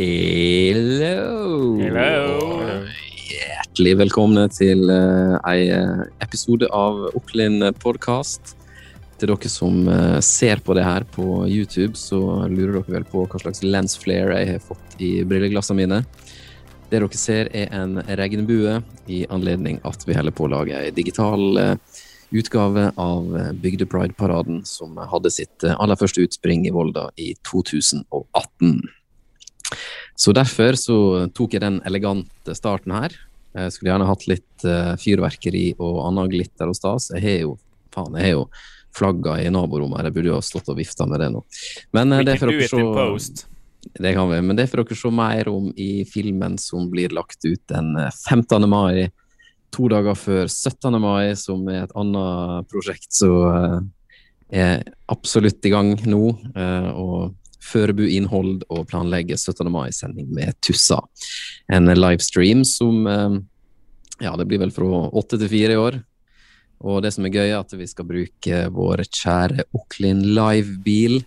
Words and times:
Hello. 0.00 1.76
Hello. 1.76 2.86
Hjertelig 3.28 3.90
velkomne 4.00 4.46
til 4.48 4.88
uh, 4.88 5.34
ei 5.50 5.66
eh, 5.76 5.98
episode 6.24 6.70
av 6.72 7.02
Oklin 7.18 7.66
podkast. 7.82 8.54
Til 9.20 9.28
dere 9.28 9.50
som 9.52 9.82
uh, 9.90 10.16
ser 10.24 10.62
på 10.64 10.72
det 10.78 10.86
her 10.86 11.04
på 11.12 11.42
YouTube, 11.44 12.00
så 12.00 12.16
lurer 12.48 12.78
dere 12.78 12.94
vel 12.94 13.04
på 13.10 13.26
hva 13.26 13.40
slags 13.42 13.60
lens 13.60 13.98
flare 14.00 14.38
jeg 14.38 14.54
har 14.54 14.64
fått 14.70 14.94
i 15.04 15.10
brilleglassene 15.20 15.82
mine. 15.82 15.98
Det 16.88 16.96
dere 16.96 17.20
ser, 17.20 17.50
er 17.52 17.68
en 17.76 17.98
regnbue 18.00 18.78
i 19.04 19.26
anledning 19.28 19.82
at 19.84 20.06
vi 20.08 20.16
holder 20.16 20.32
på 20.38 20.46
å 20.46 20.54
lage 20.54 20.80
ei 20.80 20.94
digital 20.96 21.44
uh, 21.60 21.98
utgave 22.32 22.86
av 22.96 23.28
Bygdepride-paraden, 23.60 24.64
som 24.64 24.96
hadde 25.12 25.34
sitt 25.34 25.68
aller 25.74 26.00
første 26.00 26.24
utspring 26.24 26.64
i 26.64 26.72
Volda 26.72 27.10
i 27.20 27.34
2018. 27.50 28.80
Så 30.18 30.34
derfor 30.36 30.76
så 30.76 30.96
tok 31.34 31.56
jeg 31.56 31.64
den 31.64 31.80
elegante 31.88 32.54
starten 32.56 32.92
her. 32.96 33.14
Jeg 33.56 33.74
skulle 33.74 33.90
gjerne 33.90 34.06
hatt 34.06 34.26
litt 34.30 34.66
uh, 34.66 34.94
fyrverkeri 35.00 35.70
og 35.78 36.02
annen 36.06 36.30
glitter 36.30 36.70
og 36.70 36.76
stas. 36.78 37.10
Jeg 37.16 37.24
har 37.24 37.38
jo 37.46 37.54
faen, 37.94 38.18
jeg 38.18 38.28
har 38.28 38.36
jo 38.36 38.44
flagga 38.94 39.38
i 39.42 39.48
naborommet 39.52 40.00
her. 40.00 40.10
Jeg 40.10 40.16
burde 40.18 40.30
jo 40.30 40.36
ha 40.38 40.44
stått 40.44 40.70
og 40.70 40.78
vifta 40.78 41.06
med 41.10 41.22
det 41.22 41.30
nå. 41.34 41.42
Men 41.96 42.14
uh, 42.14 42.22
det 42.26 42.36
får 42.40 42.54
dere 42.54 42.68
se 42.70 43.48
det 43.96 44.10
kan 44.12 44.28
vi, 44.28 44.38
men 44.44 44.58
det 44.58 44.66
får 44.68 44.82
dere 44.82 44.96
se 45.00 45.08
mer 45.08 45.48
om 45.48 45.70
i 45.80 46.04
filmen 46.04 46.58
som 46.60 46.90
blir 46.92 47.14
lagt 47.16 47.46
ut 47.46 47.62
den 47.72 47.94
15. 47.96 48.66
mai. 48.68 49.08
To 49.72 49.86
dager 49.88 50.18
før 50.20 50.50
17. 50.50 50.98
mai, 51.00 51.32
som 51.40 51.64
er 51.72 51.86
et 51.86 51.94
annet 51.96 52.68
prosjekt 52.68 53.08
som 53.16 53.38
uh, 53.48 53.80
er 54.52 54.84
absolutt 55.10 55.64
i 55.64 55.72
gang 55.72 55.94
nå. 56.04 56.20
og 56.92 57.39
forberede 57.64 58.10
innhold 58.16 58.64
og 58.68 58.86
planlegge 58.90 59.36
17. 59.38 59.68
mai-sending 59.72 60.30
med 60.34 60.56
Tussa. 60.64 61.00
En 61.72 61.90
livestream 61.94 62.64
som 62.68 63.06
eh, 63.06 63.40
Ja, 64.20 64.34
det 64.36 64.44
blir 64.50 64.60
vel 64.60 64.72
fra 64.74 65.08
åtte 65.16 65.38
til 65.40 65.48
fire 65.48 65.76
i 65.76 65.80
år. 65.80 66.00
Og 66.80 67.02
det 67.04 67.12
som 67.14 67.24
er 67.24 67.32
gøy, 67.32 67.46
er 67.50 67.58
at 67.60 67.72
vi 67.76 67.86
skal 67.88 68.08
bruke 68.08 68.62
vår 68.72 69.04
kjære 69.08 69.66
Oklin 69.76 70.22
Live-bil. 70.36 71.20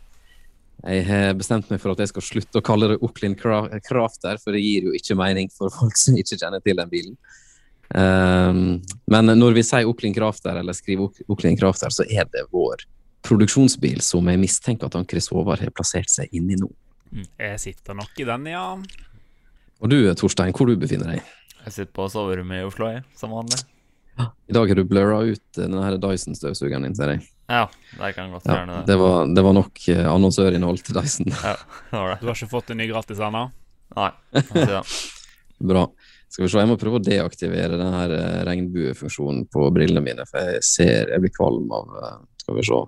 Jeg 0.83 1.05
har 1.07 1.37
bestemt 1.39 1.69
meg 1.71 1.79
for 1.79 1.93
at 1.93 2.01
jeg 2.03 2.11
skal 2.11 2.25
slutte 2.25 2.59
å 2.59 2.65
kalle 2.65 2.89
det 2.91 2.99
Oklin 3.05 3.37
Crafter, 3.37 4.39
for 4.41 4.51
det 4.51 4.63
gir 4.63 4.89
jo 4.89 4.95
ikke 4.97 5.17
mening 5.17 5.51
for 5.53 5.71
folk 5.71 5.95
som 5.99 6.17
ikke 6.19 6.39
kjenner 6.41 6.63
til 6.65 6.79
den 6.81 6.91
bilen. 6.91 7.15
Um, 7.93 8.81
men 9.11 9.29
når 9.37 9.55
vi 9.59 9.63
sier 9.67 9.87
Oklin 9.87 10.15
Crafter, 10.15 10.57
eller 10.59 10.75
skriver 10.75 11.23
Oklin 11.31 11.57
Crafter, 11.59 11.93
så 11.93 12.05
er 12.09 12.27
det 12.33 12.47
vår 12.51 12.83
produksjonsbil 13.23 14.01
som 14.03 14.27
jeg 14.29 14.41
mistenker 14.41 14.89
at 14.89 15.11
Chris 15.11 15.29
Håvard 15.31 15.63
har 15.63 15.73
plassert 15.75 16.11
seg 16.11 16.31
inni 16.35 16.57
nå. 16.59 16.69
Mm, 17.13 17.27
jeg 17.39 17.59
sitter 17.61 17.97
nok 17.97 18.19
i 18.19 18.27
den, 18.27 18.49
ja. 18.51 18.65
Og 19.83 19.91
du 19.91 19.97
Torstein, 20.17 20.53
hvor 20.55 20.69
du 20.69 20.75
befinner 20.79 21.13
deg? 21.13 21.35
Jeg 21.63 21.75
sitter 21.75 21.93
på 21.95 22.09
soverommet 22.11 22.63
i 22.63 22.67
Oslo, 22.67 22.89
jeg, 22.91 23.05
som 23.19 23.35
vanlig. 23.35 23.61
I 24.19 24.53
dag 24.53 24.69
har 24.69 24.77
du 24.77 24.83
blurra 24.85 25.21
ut 25.25 25.57
eh, 25.57 25.63
denne 25.65 25.97
Dyson-støvsugeren 26.01 26.85
din, 26.85 26.95
ser 26.97 27.15
jeg. 27.15 27.23
Ja, 27.49 27.65
det 27.97 28.13
kan 28.15 28.31
godt 28.31 28.45
ja, 28.47 28.59
gjerne 28.59 28.79
det. 28.79 28.85
Det 28.91 28.97
var, 29.01 29.27
det 29.35 29.43
var 29.45 29.55
nok 29.57 29.81
uh, 29.89 30.05
annonsørinnhold 30.13 30.83
til 30.85 30.97
Dyson. 30.99 31.33
ja. 31.33 31.55
Du 31.91 31.97
har 32.29 32.35
ikke 32.35 32.51
fått 32.51 32.71
en 32.73 32.79
ny 32.79 32.87
gratis 32.91 33.21
ennå? 33.23 33.47
Nei. 33.97 34.09
Ja. 34.57 34.83
Bra. 35.73 35.87
Skal 36.33 36.45
vi 36.45 36.49
se, 36.49 36.61
Jeg 36.61 36.69
må 36.71 36.77
prøve 36.81 36.99
å 36.99 37.03
deaktivere 37.03 37.77
denne 37.79 38.03
uh, 38.09 38.43
regnbuefunksjonen 38.47 39.47
på 39.53 39.67
brillene 39.75 40.03
mine, 40.05 40.27
for 40.29 40.53
jeg 40.53 40.63
ser 40.65 41.13
Jeg 41.13 41.23
blir 41.23 41.33
kvalm 41.35 41.71
av 41.73 41.97
Skal 42.43 42.59
vi 42.59 42.67
se. 42.69 42.79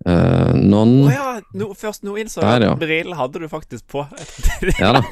Uh, 0.00 0.54
noen 0.56 0.94
oh, 1.04 1.10
ja! 1.12 1.32
No, 1.52 1.74
først 1.76 2.06
nå 2.06 2.14
innså 2.22 2.40
jeg 2.40 2.64
at 2.64 2.78
brillene 2.80 3.16
hadde 3.18 3.42
du 3.42 3.48
faktisk 3.52 3.84
på. 3.92 4.06
ja 4.80 4.94
da. 4.96 5.02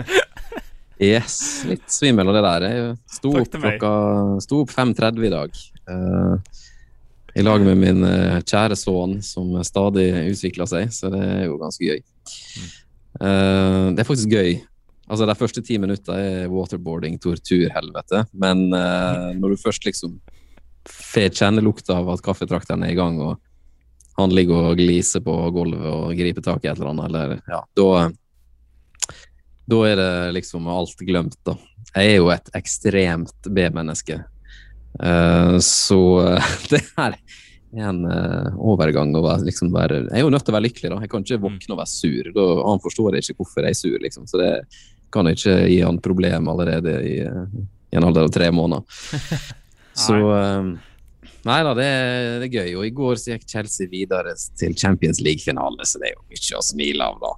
yes. 1.12 1.38
Litt 1.68 1.86
svimmel 1.88 2.28
av 2.28 2.36
det 2.36 2.42
der. 2.44 2.66
Jeg 2.68 2.90
sto 3.16 3.32
opp 3.40 3.56
klokka 3.56 3.92
Sto 4.44 4.60
opp 4.66 4.74
5.30 4.74 5.28
i 5.28 5.30
dag. 5.32 5.62
Uh, 5.88 6.36
I 7.40 7.44
lag 7.46 7.64
med 7.64 7.80
min 7.80 8.04
uh, 8.04 8.42
kjære 8.44 8.76
sønn, 8.76 9.16
som 9.24 9.54
stadig 9.64 10.10
utvikler 10.34 10.68
seg, 10.68 10.92
så 10.92 11.08
det 11.14 11.22
er 11.24 11.46
jo 11.46 11.56
ganske 11.62 11.88
gøy. 11.88 12.04
Uh, 13.16 13.96
det 13.96 14.04
er 14.04 14.10
faktisk 14.10 14.36
gøy. 14.36 14.58
Altså, 15.08 15.24
De 15.24 15.38
første 15.40 15.64
ti 15.64 15.80
minutter 15.80 16.20
er 16.20 16.52
waterboarding, 16.52 17.16
tortur, 17.18 17.64
helvete. 17.74 18.26
Men 18.30 18.68
når 18.70 19.56
du 19.56 19.58
først 19.58 19.82
liksom 19.88 20.20
får 20.92 21.34
kjenne 21.38 21.64
lukta 21.64 21.98
av 22.00 22.10
at 22.12 22.22
kaffetrakteren 22.24 22.84
er 22.86 22.94
i 22.94 22.98
gang, 22.98 23.18
og 23.22 23.38
han 24.20 24.34
ligger 24.34 24.70
og 24.70 24.80
gliser 24.80 25.22
på 25.24 25.34
gulvet 25.54 25.86
og 25.88 26.14
griper 26.18 26.44
tak 26.44 26.64
i 26.64 26.70
et 26.70 26.78
eller 26.78 26.92
annet, 26.92 27.10
eller 27.10 27.36
ja, 27.48 27.62
da 27.78 28.10
Da 29.70 29.84
er 29.86 30.00
det 30.00 30.12
liksom 30.34 30.66
alt 30.66 30.98
glemt, 31.06 31.36
da. 31.46 31.54
Jeg 31.94 32.14
er 32.14 32.16
jo 32.18 32.30
et 32.34 32.48
ekstremt 32.58 33.46
B-menneske, 33.54 34.18
uh, 35.02 35.58
så 35.62 36.00
det 36.72 36.82
her 36.96 37.14
er 37.14 37.86
en 37.86 38.00
uh, 38.02 38.50
overgang 38.58 39.14
å 39.14 39.22
være, 39.22 39.46
liksom 39.46 39.70
være 39.74 40.04
Jeg 40.08 40.18
er 40.18 40.24
jo 40.24 40.32
nødt 40.34 40.42
til 40.46 40.54
å 40.54 40.58
være 40.58 40.66
lykkelig, 40.66 40.90
da. 40.90 41.00
Jeg 41.04 41.12
kan 41.12 41.26
ikke 41.26 41.38
mm. 41.38 41.44
våkne 41.46 41.76
og 41.76 41.82
være 41.82 41.92
sur. 41.92 42.32
Da, 42.34 42.46
han 42.66 42.82
forstår 42.82 43.18
ikke 43.20 43.36
hvorfor 43.38 43.66
jeg 43.66 43.76
er 43.76 43.78
sur, 43.78 43.98
liksom. 44.02 44.26
Så 44.26 44.42
det 44.42 44.50
kan 45.14 45.30
jeg 45.30 45.38
ikke 45.38 45.56
gi 45.70 45.78
han 45.86 46.02
problem 46.02 46.50
allerede 46.50 46.96
i, 47.06 47.16
i 47.22 47.98
en 47.98 48.06
alder 48.06 48.26
av 48.26 48.34
tre 48.34 48.50
måneder. 48.54 49.54
Så 49.98 50.16
um, 50.16 50.74
Nei 51.48 51.60
da, 51.64 51.70
det, 51.72 51.86
det, 52.42 52.48
er 52.50 52.56
gøy. 52.60 52.74
Og 52.76 52.84
i 52.84 52.92
går 52.92 53.16
så 53.16 53.32
gikk 53.32 53.46
Chelsea 53.48 53.88
videre 53.88 54.34
til 54.60 54.74
Champions 54.76 55.22
League-finale, 55.24 55.86
så 55.88 56.00
det 56.02 56.10
er 56.10 56.18
jo 56.18 56.26
mye 56.28 56.58
å 56.58 56.64
smile 56.66 57.06
av, 57.06 57.22
da. 57.22 57.30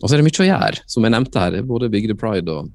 og 0.00 0.02
så 0.02 0.10
er 0.10 0.18
det 0.18 0.26
mye 0.26 0.42
å 0.42 0.48
gjøre, 0.48 0.82
som 0.90 1.06
jeg 1.06 1.14
nevnte 1.14 1.44
her. 1.44 1.58
Både 1.68 1.90
Bygde 1.92 2.16
Pride 2.18 2.56
og, 2.56 2.72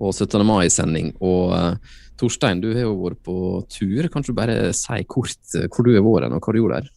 og 0.00 0.10
17. 0.10 0.42
mai-sending. 0.48 1.12
Og 1.22 1.54
uh, 1.54 1.94
Torstein, 2.18 2.64
du 2.64 2.72
har 2.72 2.88
jo 2.88 2.98
vært 3.04 3.22
på 3.26 3.38
tur. 3.70 4.10
Kan 4.10 4.26
du 4.26 4.34
bare 4.34 4.74
si 4.74 4.98
kort 5.06 5.54
uh, 5.54 5.68
hvor 5.70 5.86
du 5.86 5.94
har 5.94 6.02
vært 6.02 6.34
og 6.34 6.42
hva 6.42 6.56
du 6.56 6.62
gjorde 6.64 6.82
der? 6.82 6.92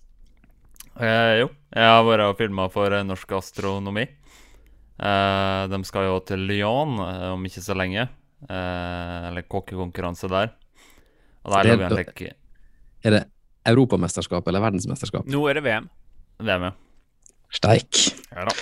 Eh, 0.99 1.33
jo, 1.39 1.47
jeg 1.71 1.91
har 1.93 2.01
vært 2.03 2.25
og 2.27 2.39
filma 2.41 2.65
for 2.71 2.91
Norsk 3.07 3.37
Astronomi. 3.37 4.03
Eh, 4.99 5.61
de 5.71 5.79
skal 5.87 6.09
jo 6.09 6.17
til 6.27 6.43
Lyon 6.49 6.97
eh, 7.05 7.27
om 7.31 7.45
ikke 7.47 7.63
så 7.63 7.77
lenge. 7.77 8.09
Eh, 8.47 9.27
eller 9.29 9.47
kokkekonkurranse 9.51 10.29
der. 10.31 10.53
Og 11.43 11.55
der 11.55 11.69
det, 11.69 11.79
en 11.79 11.97
leke 11.97 12.35
er 13.03 13.15
det 13.15 13.23
europamesterskap 13.69 14.47
eller 14.47 14.63
verdensmesterskap? 14.63 15.27
Nå 15.29 15.41
er 15.49 15.59
det 15.59 15.63
VM. 15.67 15.89
VM, 16.43 16.69
ja. 16.69 16.71
Steik. 17.55 17.99
Ja 18.31 18.45
da. 18.47 18.55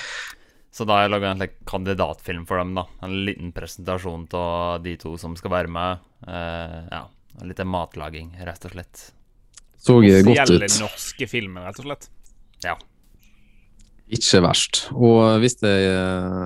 Så 0.73 0.85
da 0.85 0.99
har 0.99 1.07
jeg 1.07 1.13
laga 1.15 1.31
en 1.33 1.41
like, 1.41 1.57
kandidatfilm 1.65 2.45
for 2.49 2.61
dem. 2.61 2.75
da 2.77 2.85
En 3.05 3.15
liten 3.25 3.51
presentasjon 3.55 4.27
av 4.37 4.83
de 4.83 4.93
to 5.01 5.15
som 5.17 5.33
skal 5.37 5.53
være 5.55 5.71
med. 5.73 6.03
Uh, 6.27 6.85
ja, 6.91 7.03
Litt 7.45 7.61
matlaging, 7.65 8.31
rett 8.45 8.65
og 8.65 8.73
slett. 8.73 9.01
Så 9.77 9.99
godt 10.01 10.49
ut. 10.49 10.63
norske 10.81 11.27
filmer, 11.29 11.67
rett 11.69 11.81
og 11.81 11.85
slett. 11.85 12.07
Ja. 12.65 12.73
Ikke 14.07 14.39
verst. 14.45 14.85
Og 14.95 15.41
hvis 15.43 15.57
jeg, 15.59 15.87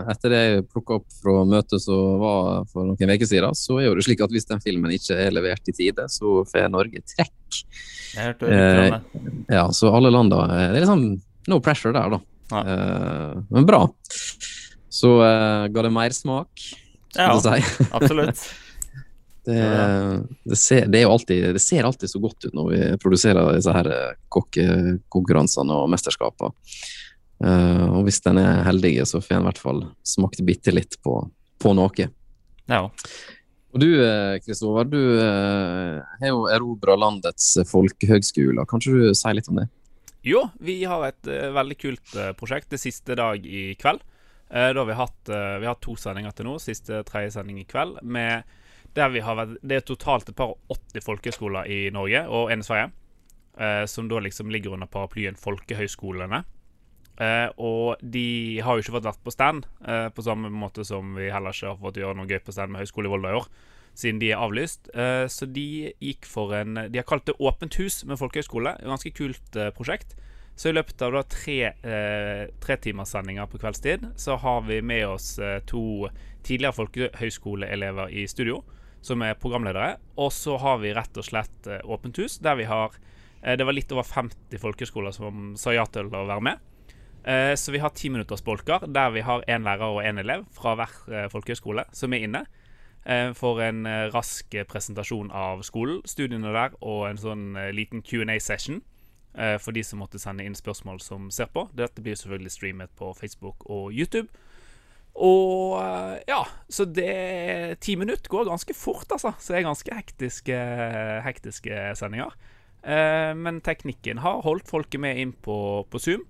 etter 0.09 0.33
det 0.33 0.39
jeg 0.41 0.63
plukka 0.66 0.95
opp 0.97 1.17
fra 1.22 1.44
møtet 1.45 1.83
som 1.83 2.17
var 2.22 2.63
for 2.72 2.89
noen 2.89 3.13
uker 3.13 3.29
siden, 3.29 3.57
så 3.57 3.77
er 3.83 3.94
det 3.94 4.05
slik 4.07 4.23
at 4.25 4.33
hvis 4.33 4.49
den 4.49 4.63
filmen 4.63 4.94
ikke 4.95 5.17
er 5.27 5.35
levert 5.35 5.69
i 5.69 5.75
tide, 5.77 6.07
så 6.09 6.41
får 6.49 6.72
Norge 6.73 7.03
trekk. 7.13 7.59
Jeg 8.16 8.31
hørte. 8.31 8.49
Eh, 8.49 8.97
ja, 9.53 9.67
så 9.72 9.91
alle 9.94 10.09
land 10.11 10.33
da 10.33 10.41
Det 10.49 10.57
er 10.66 10.79
liksom 10.81 11.05
no 11.51 11.59
pressure 11.63 11.94
der, 11.95 12.17
da. 12.17 12.19
Ja. 12.51 12.63
Eh, 12.66 13.38
men 13.49 13.69
bra. 13.69 13.85
Så 14.89 15.13
eh, 15.23 15.67
ga 15.72 15.85
det 15.85 15.93
mersmak, 15.95 16.66
skal 17.13 17.39
ja, 17.45 17.61
si. 17.61 17.85
absolutt. 17.97 18.43
Det, 19.45 19.61
det, 20.43 20.55
ser, 20.55 20.85
det, 20.85 21.03
alltid, 21.03 21.53
det, 21.55 21.59
ser, 21.59 21.83
alltid, 21.83 22.09
så 22.09 22.19
godt 22.22 22.45
ut 22.45 22.53
når 22.53 22.67
vi 22.69 22.81
produserer 23.01 23.55
disse 23.55 23.73
her 23.73 23.89
eh, 23.89 24.17
kokkekonkurransene 24.29 25.78
og 25.81 25.90
mesterskapene. 25.90 26.53
Uh, 27.41 27.97
og 27.97 28.05
hvis 28.05 28.22
den 28.22 28.38
er 28.38 28.61
heldig, 28.67 28.99
så 29.09 29.22
får 29.22 29.40
en 29.40 29.46
i 29.46 29.49
hvert 29.49 29.61
fall 29.61 29.85
smakt 30.05 30.43
bitte 30.46 30.73
litt 30.73 30.97
på, 31.02 31.16
på 31.61 31.73
noe. 31.78 32.08
Ja. 32.70 32.84
Og 33.72 33.79
du 33.79 33.88
eh, 34.03 34.35
du 34.91 34.99
uh, 35.16 36.03
har 36.20 36.28
jo 36.28 36.43
erobra 36.52 36.97
landets 36.99 37.55
folkehøgskoler. 37.70 38.67
Kan 38.70 38.84
ikke 38.84 39.09
du 39.09 39.17
si 39.17 39.34
litt 39.34 39.49
om 39.49 39.61
det? 39.61 39.67
Jo, 40.28 40.43
vi 40.61 40.84
har 40.85 41.08
et 41.08 41.26
veldig 41.26 41.78
kult 41.82 42.17
prosjekt. 42.38 42.70
Det 42.70 42.78
siste 42.78 43.16
dag 43.17 43.41
i 43.41 43.72
kveld. 43.73 44.03
da 44.52 44.76
har 44.78 44.85
vi 44.85 44.93
hatt, 44.99 45.32
vi 45.64 45.66
har 45.66 45.79
to 45.82 45.96
sendinger 45.97 46.35
til 46.38 46.46
nå. 46.46 46.59
Siste 46.61 46.99
tredje 47.08 47.32
sending 47.34 47.58
i 47.58 47.66
kveld. 47.66 48.03
Med, 48.03 48.43
der 48.93 49.09
vi 49.09 49.23
har 49.26 49.40
vært, 49.40 49.55
det 49.66 49.79
er 49.79 49.88
totalt 49.88 50.29
et 50.29 50.38
par 50.38 50.53
og 50.53 50.78
80 50.93 51.08
folkehøgskoler 51.08 51.72
i 51.73 51.79
Norge 51.90 52.22
og 52.29 52.53
en 52.53 52.61
i 52.61 52.67
Sverige. 52.67 52.91
som 53.88 54.08
da 54.09 54.20
liksom 54.20 54.53
ligger 54.53 54.78
under 54.78 54.88
paraplyen 54.88 55.35
Folkehøgskolene. 55.35 56.43
Uh, 57.22 57.52
og 57.62 58.02
de 58.02 58.62
har 58.66 58.73
jo 58.73 58.82
ikke 58.82 58.96
fått 58.96 59.06
vært 59.06 59.22
på 59.22 59.34
stand, 59.34 59.68
uh, 59.85 60.08
på 60.09 60.23
samme 60.26 60.50
måte 60.50 60.82
som 60.88 61.14
vi 61.14 61.28
heller 61.29 61.53
ikke 61.53 61.70
har 61.70 61.78
fått 61.78 62.00
gjøre 62.02 62.18
noe 62.18 62.29
gøy 62.29 62.40
på 62.41 62.56
stand 62.56 62.73
med 62.73 62.82
Høgskolen 62.82 63.09
i 63.09 63.12
Volda 63.14 63.34
i 63.34 63.38
år, 63.38 63.50
siden 64.02 64.22
de 64.23 64.32
er 64.32 64.41
avlyst. 64.41 64.90
Uh, 64.96 65.28
så 65.29 65.46
de 65.46 65.91
gikk 66.02 66.26
for 66.26 66.56
en 66.58 66.88
De 66.88 66.97
har 66.97 67.06
kalt 67.06 67.28
det 67.29 67.38
Åpent 67.38 67.78
hus 67.78 68.00
med 68.09 68.18
folkehøgskole. 68.18 68.73
Et 68.79 68.90
ganske 68.90 69.14
kult 69.14 69.59
prosjekt. 69.78 70.16
Så 70.58 70.72
i 70.72 70.76
løpet 70.76 71.00
av 71.06 71.14
da 71.16 71.22
tre 71.32 71.56
tretimerssendinger 72.62 73.47
på 73.50 73.58
kveldstid 73.62 74.03
så 74.20 74.35
har 74.38 74.66
vi 74.67 74.82
med 74.84 75.06
oss 75.08 75.29
to 75.66 76.09
tidligere 76.46 76.76
folkehøyskoleelever 76.76 78.12
i 78.12 78.28
studio 78.29 78.59
som 79.02 79.24
er 79.26 79.40
programledere. 79.41 79.96
Og 80.22 80.29
så 80.35 80.58
har 80.62 80.82
vi 80.84 80.91
rett 80.94 81.17
og 81.17 81.26
slett 81.26 81.72
åpent 81.82 82.20
hus, 82.22 82.38
der 82.44 82.59
vi 82.59 82.67
har 82.70 83.00
Det 83.41 83.66
var 83.66 83.74
litt 83.74 83.96
over 83.96 84.06
50 84.06 84.59
folkehøyskoler 84.62 85.16
som 85.16 85.56
sa 85.58 85.74
ja 85.74 85.88
til 85.90 86.12
å 86.12 86.28
være 86.28 86.44
med. 86.52 86.59
Eh, 87.23 87.56
så 87.56 87.72
vi 87.72 87.78
har 87.78 87.94
timinuttersbolker 87.94 88.88
der 88.90 89.12
vi 89.14 89.22
har 89.22 89.44
én 89.46 89.66
lærer 89.66 89.94
og 89.94 90.02
én 90.02 90.18
elev 90.20 90.47
fra 90.56 90.73
hver 90.76 90.94
eh, 91.14 91.28
folkehøyskole 91.29 91.85
som 91.94 92.14
er 92.14 92.26
inne. 92.26 92.46
Eh, 93.06 93.34
for 93.38 93.62
en 93.62 93.85
rask 94.14 94.56
presentasjon 94.70 95.29
av 95.34 95.62
skolen, 95.66 96.02
studiene 96.06 96.53
der, 96.53 96.78
og 96.82 97.09
en 97.09 97.22
sånn 97.22 97.46
liten 97.73 98.02
Q&A-session 98.02 98.82
for 99.64 99.72
de 99.72 99.79
som 99.79 100.02
måtte 100.03 100.20
sende 100.20 100.44
inn 100.44 100.58
spørsmål 100.58 100.97
som 101.00 101.29
ser 101.32 101.47
på. 101.56 101.62
Dette 101.72 102.03
blir 102.03 102.18
selvfølgelig 102.20 102.52
streamet 102.52 102.91
på 103.00 103.14
Facebook 103.16 103.64
og 103.72 103.94
YouTube. 103.96 104.28
Og 105.16 105.79
ja, 106.28 106.41
så 106.67 106.84
det 106.84 107.79
Ti 107.79 107.96
minutter 107.96 108.28
går 108.28 108.50
ganske 108.50 108.76
fort, 108.76 109.08
altså. 109.08 109.32
Så 109.40 109.53
det 109.53 109.62
er 109.62 109.70
ganske 109.70 109.96
hektiske, 109.96 110.58
hektiske 111.24 111.79
sendinger. 111.96 112.35
Men 113.40 113.62
teknikken 113.64 114.20
har 114.20 114.44
holdt 114.44 114.67
folket 114.67 115.00
med 115.00 115.24
inn 115.24 115.32
på, 115.32 115.88
på 115.88 116.03
Zoom. 116.03 116.28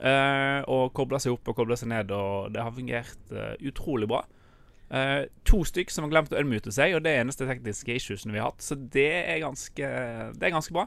Eh, 0.00 0.60
og 0.72 0.94
kobla 0.96 1.18
seg 1.20 1.34
opp 1.34 1.50
og 1.52 1.56
kobla 1.58 1.76
seg 1.76 1.90
ned, 1.92 2.12
og 2.14 2.52
det 2.54 2.62
har 2.64 2.72
fungert 2.72 3.34
uh, 3.34 3.52
utrolig 3.68 4.08
bra. 4.08 4.22
Uh, 4.90 5.28
to 5.46 5.60
stykk 5.68 5.92
som 5.92 6.06
har 6.06 6.14
glemt 6.14 6.32
å 6.32 6.40
unmute 6.40 6.72
seg, 6.74 6.96
og 6.96 7.04
det 7.04 7.12
er 7.12 7.24
eneste 7.24 7.46
tekniske 7.48 7.98
issuesene 7.98 8.32
vi 8.34 8.40
har 8.40 8.48
hatt. 8.48 8.64
Så 8.64 8.78
det 8.80 9.10
er 9.20 9.42
ganske, 9.44 9.90
det 10.32 10.48
er 10.48 10.54
ganske 10.54 10.76
bra. 10.76 10.86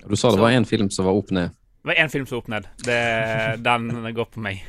Du 0.00 0.16
sa 0.16 0.32
det 0.32 0.40
var 0.40 0.56
én 0.56 0.68
film 0.68 0.88
som 0.94 1.08
var 1.08 1.18
opp 1.18 1.32
ned. 1.34 1.52
Det 1.82 1.92
var 1.92 2.00
én 2.00 2.12
film 2.12 2.24
som 2.26 2.38
var 2.38 2.44
opp 2.44 2.50
ned. 2.54 2.72
Det, 2.88 2.98
den 3.66 4.12
går 4.16 4.32
på 4.32 4.42
meg. 4.42 4.64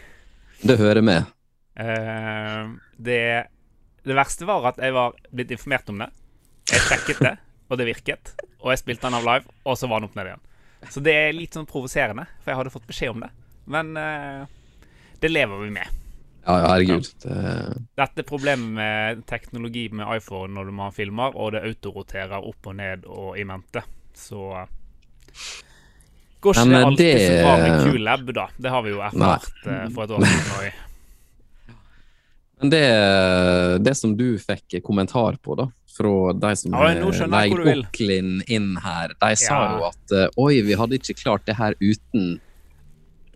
Det 0.59 0.75
hører 0.79 1.05
med. 1.05 1.31
Det, 2.99 3.23
det 4.03 4.15
verste 4.17 4.47
var 4.49 4.67
at 4.73 4.79
jeg 4.83 4.93
var 4.95 5.15
blitt 5.31 5.53
informert 5.55 5.91
om 5.93 6.03
det. 6.03 6.09
Jeg 6.69 6.83
sjekket 6.85 7.21
det, 7.23 7.35
og 7.69 7.79
det 7.79 7.87
virket. 7.87 8.33
Og 8.59 8.73
jeg 8.73 8.81
spilte 8.81 9.07
den 9.07 9.17
av 9.21 9.27
live, 9.27 9.59
og 9.63 9.79
så 9.79 9.87
var 9.87 10.01
den 10.01 10.09
opp 10.09 10.17
ned 10.19 10.31
igjen. 10.31 10.47
Så 10.91 11.03
det 11.03 11.15
er 11.15 11.37
litt 11.37 11.55
sånn 11.55 11.69
provoserende, 11.69 12.27
for 12.41 12.51
jeg 12.51 12.59
hadde 12.59 12.73
fått 12.73 12.89
beskjed 12.89 13.15
om 13.15 13.23
det. 13.23 13.31
Men 13.69 13.93
eh, 13.97 14.43
det 15.21 15.29
lever 15.29 15.63
vi 15.63 15.69
med. 15.77 15.95
Ja, 16.45 16.55
ja, 16.61 16.67
herregud. 16.71 17.05
Det, 17.21 17.85
Dette 17.99 18.23
problemet 18.25 18.73
med 18.73 19.25
teknologi 19.29 19.89
med 19.93 20.07
iPhone 20.17 20.55
når 20.55 20.71
man 20.73 20.95
filmer, 20.95 21.35
og 21.37 21.53
det 21.53 21.61
autoroterer 21.67 22.39
opp 22.41 22.69
og 22.71 22.77
ned 22.79 23.05
og 23.05 23.37
i 23.37 23.45
mente. 23.45 23.83
Så 24.17 24.41
går 26.41 26.55
ikke 26.55 26.65
Men, 26.65 26.73
det 26.73 26.79
eh, 26.79 26.87
alltid 26.87 27.25
så 27.25 27.41
bra 27.43 27.55
med 27.61 27.83
QLab, 27.85 28.31
da. 28.39 28.47
Det 28.57 28.73
har 28.73 28.85
vi 28.87 28.95
jo 28.95 29.03
erfart 29.05 29.65
eh, 29.67 29.87
for 29.93 30.05
et 30.07 30.15
år 30.17 30.25
siden. 30.25 30.85
Men 32.59 32.73
det, 32.73 32.83
det 33.85 33.95
som 33.95 34.17
du 34.19 34.33
fikk 34.41 34.81
kommentar 34.83 35.37
på, 35.39 35.55
da, 35.55 35.69
fra 35.95 36.33
de 36.35 36.55
som 36.59 36.73
hvor 36.75 37.61
du 37.61 37.69
vil. 37.69 37.85
Oklin 37.85 38.39
inn 38.51 38.73
her, 38.83 39.13
de 39.15 39.35
sa 39.39 39.61
Ja. 39.61 39.71
jo 39.77 39.87
at 39.93 40.15
eh, 40.17 40.27
oi, 40.35 40.61
vi 40.67 40.75
hadde 40.79 40.99
ikke 40.99 41.15
klart 41.21 41.45
det 41.47 41.55
her 41.59 41.77
uten 41.79 42.39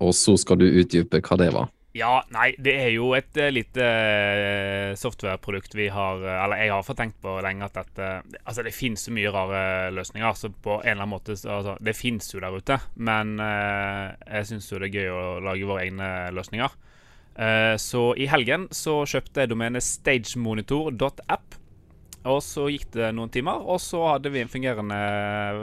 Og 0.03 0.13
så 0.17 0.35
skal 0.39 0.59
du 0.59 0.67
utdype 0.67 1.23
hva 1.23 1.39
det 1.39 1.53
var. 1.55 1.71
Ja, 1.93 2.23
nei, 2.33 2.55
det 2.57 2.73
er 2.73 2.87
jo 2.89 3.11
et 3.13 3.37
eh, 3.37 3.51
lite 3.53 3.85
eh, 3.85 4.93
softwareprodukt 4.97 5.75
vi 5.77 5.91
har 5.93 6.23
eh, 6.25 6.37
Eller 6.41 6.63
jeg 6.63 6.71
har 6.73 6.85
fått 6.87 6.97
tenkt 7.03 7.19
på 7.21 7.35
lenge 7.45 7.67
at 7.67 7.75
dette 7.77 8.07
Altså, 8.41 8.63
det 8.65 8.73
finnes 8.73 9.03
så 9.05 9.13
mye 9.13 9.29
rare 9.33 9.91
løsninger, 9.93 10.33
så 10.33 10.49
på 10.49 10.79
en 10.79 10.87
eller 10.87 11.03
annen 11.03 11.11
måte 11.11 11.35
altså, 11.37 11.75
Det 11.77 11.93
finnes 11.93 12.31
jo 12.33 12.41
der 12.41 12.57
ute, 12.57 12.79
men 12.97 13.35
jeg 13.37 14.47
syns 14.49 14.71
jo 14.71 14.79
det 14.81 14.89
er 14.89 15.03
gøy 15.03 15.11
å 15.13 15.25
lage 15.45 15.67
våre 15.69 15.83
egne 15.85 16.09
løsninger. 16.33 16.73
Så 17.81 18.01
i 18.21 18.27
helgen 18.29 18.65
så 18.73 18.95
kjøpte 19.09 19.43
jeg 19.43 19.51
domenet 19.51 19.85
stagemonitor.app. 19.85 21.57
Og 22.29 22.39
så 22.45 22.67
gikk 22.71 22.91
det 22.93 23.09
noen 23.17 23.31
timer, 23.33 23.63
og 23.65 23.81
så 23.81 24.03
hadde 24.11 24.31
vi 24.33 24.43
en 24.43 24.51
fungerende 24.51 24.99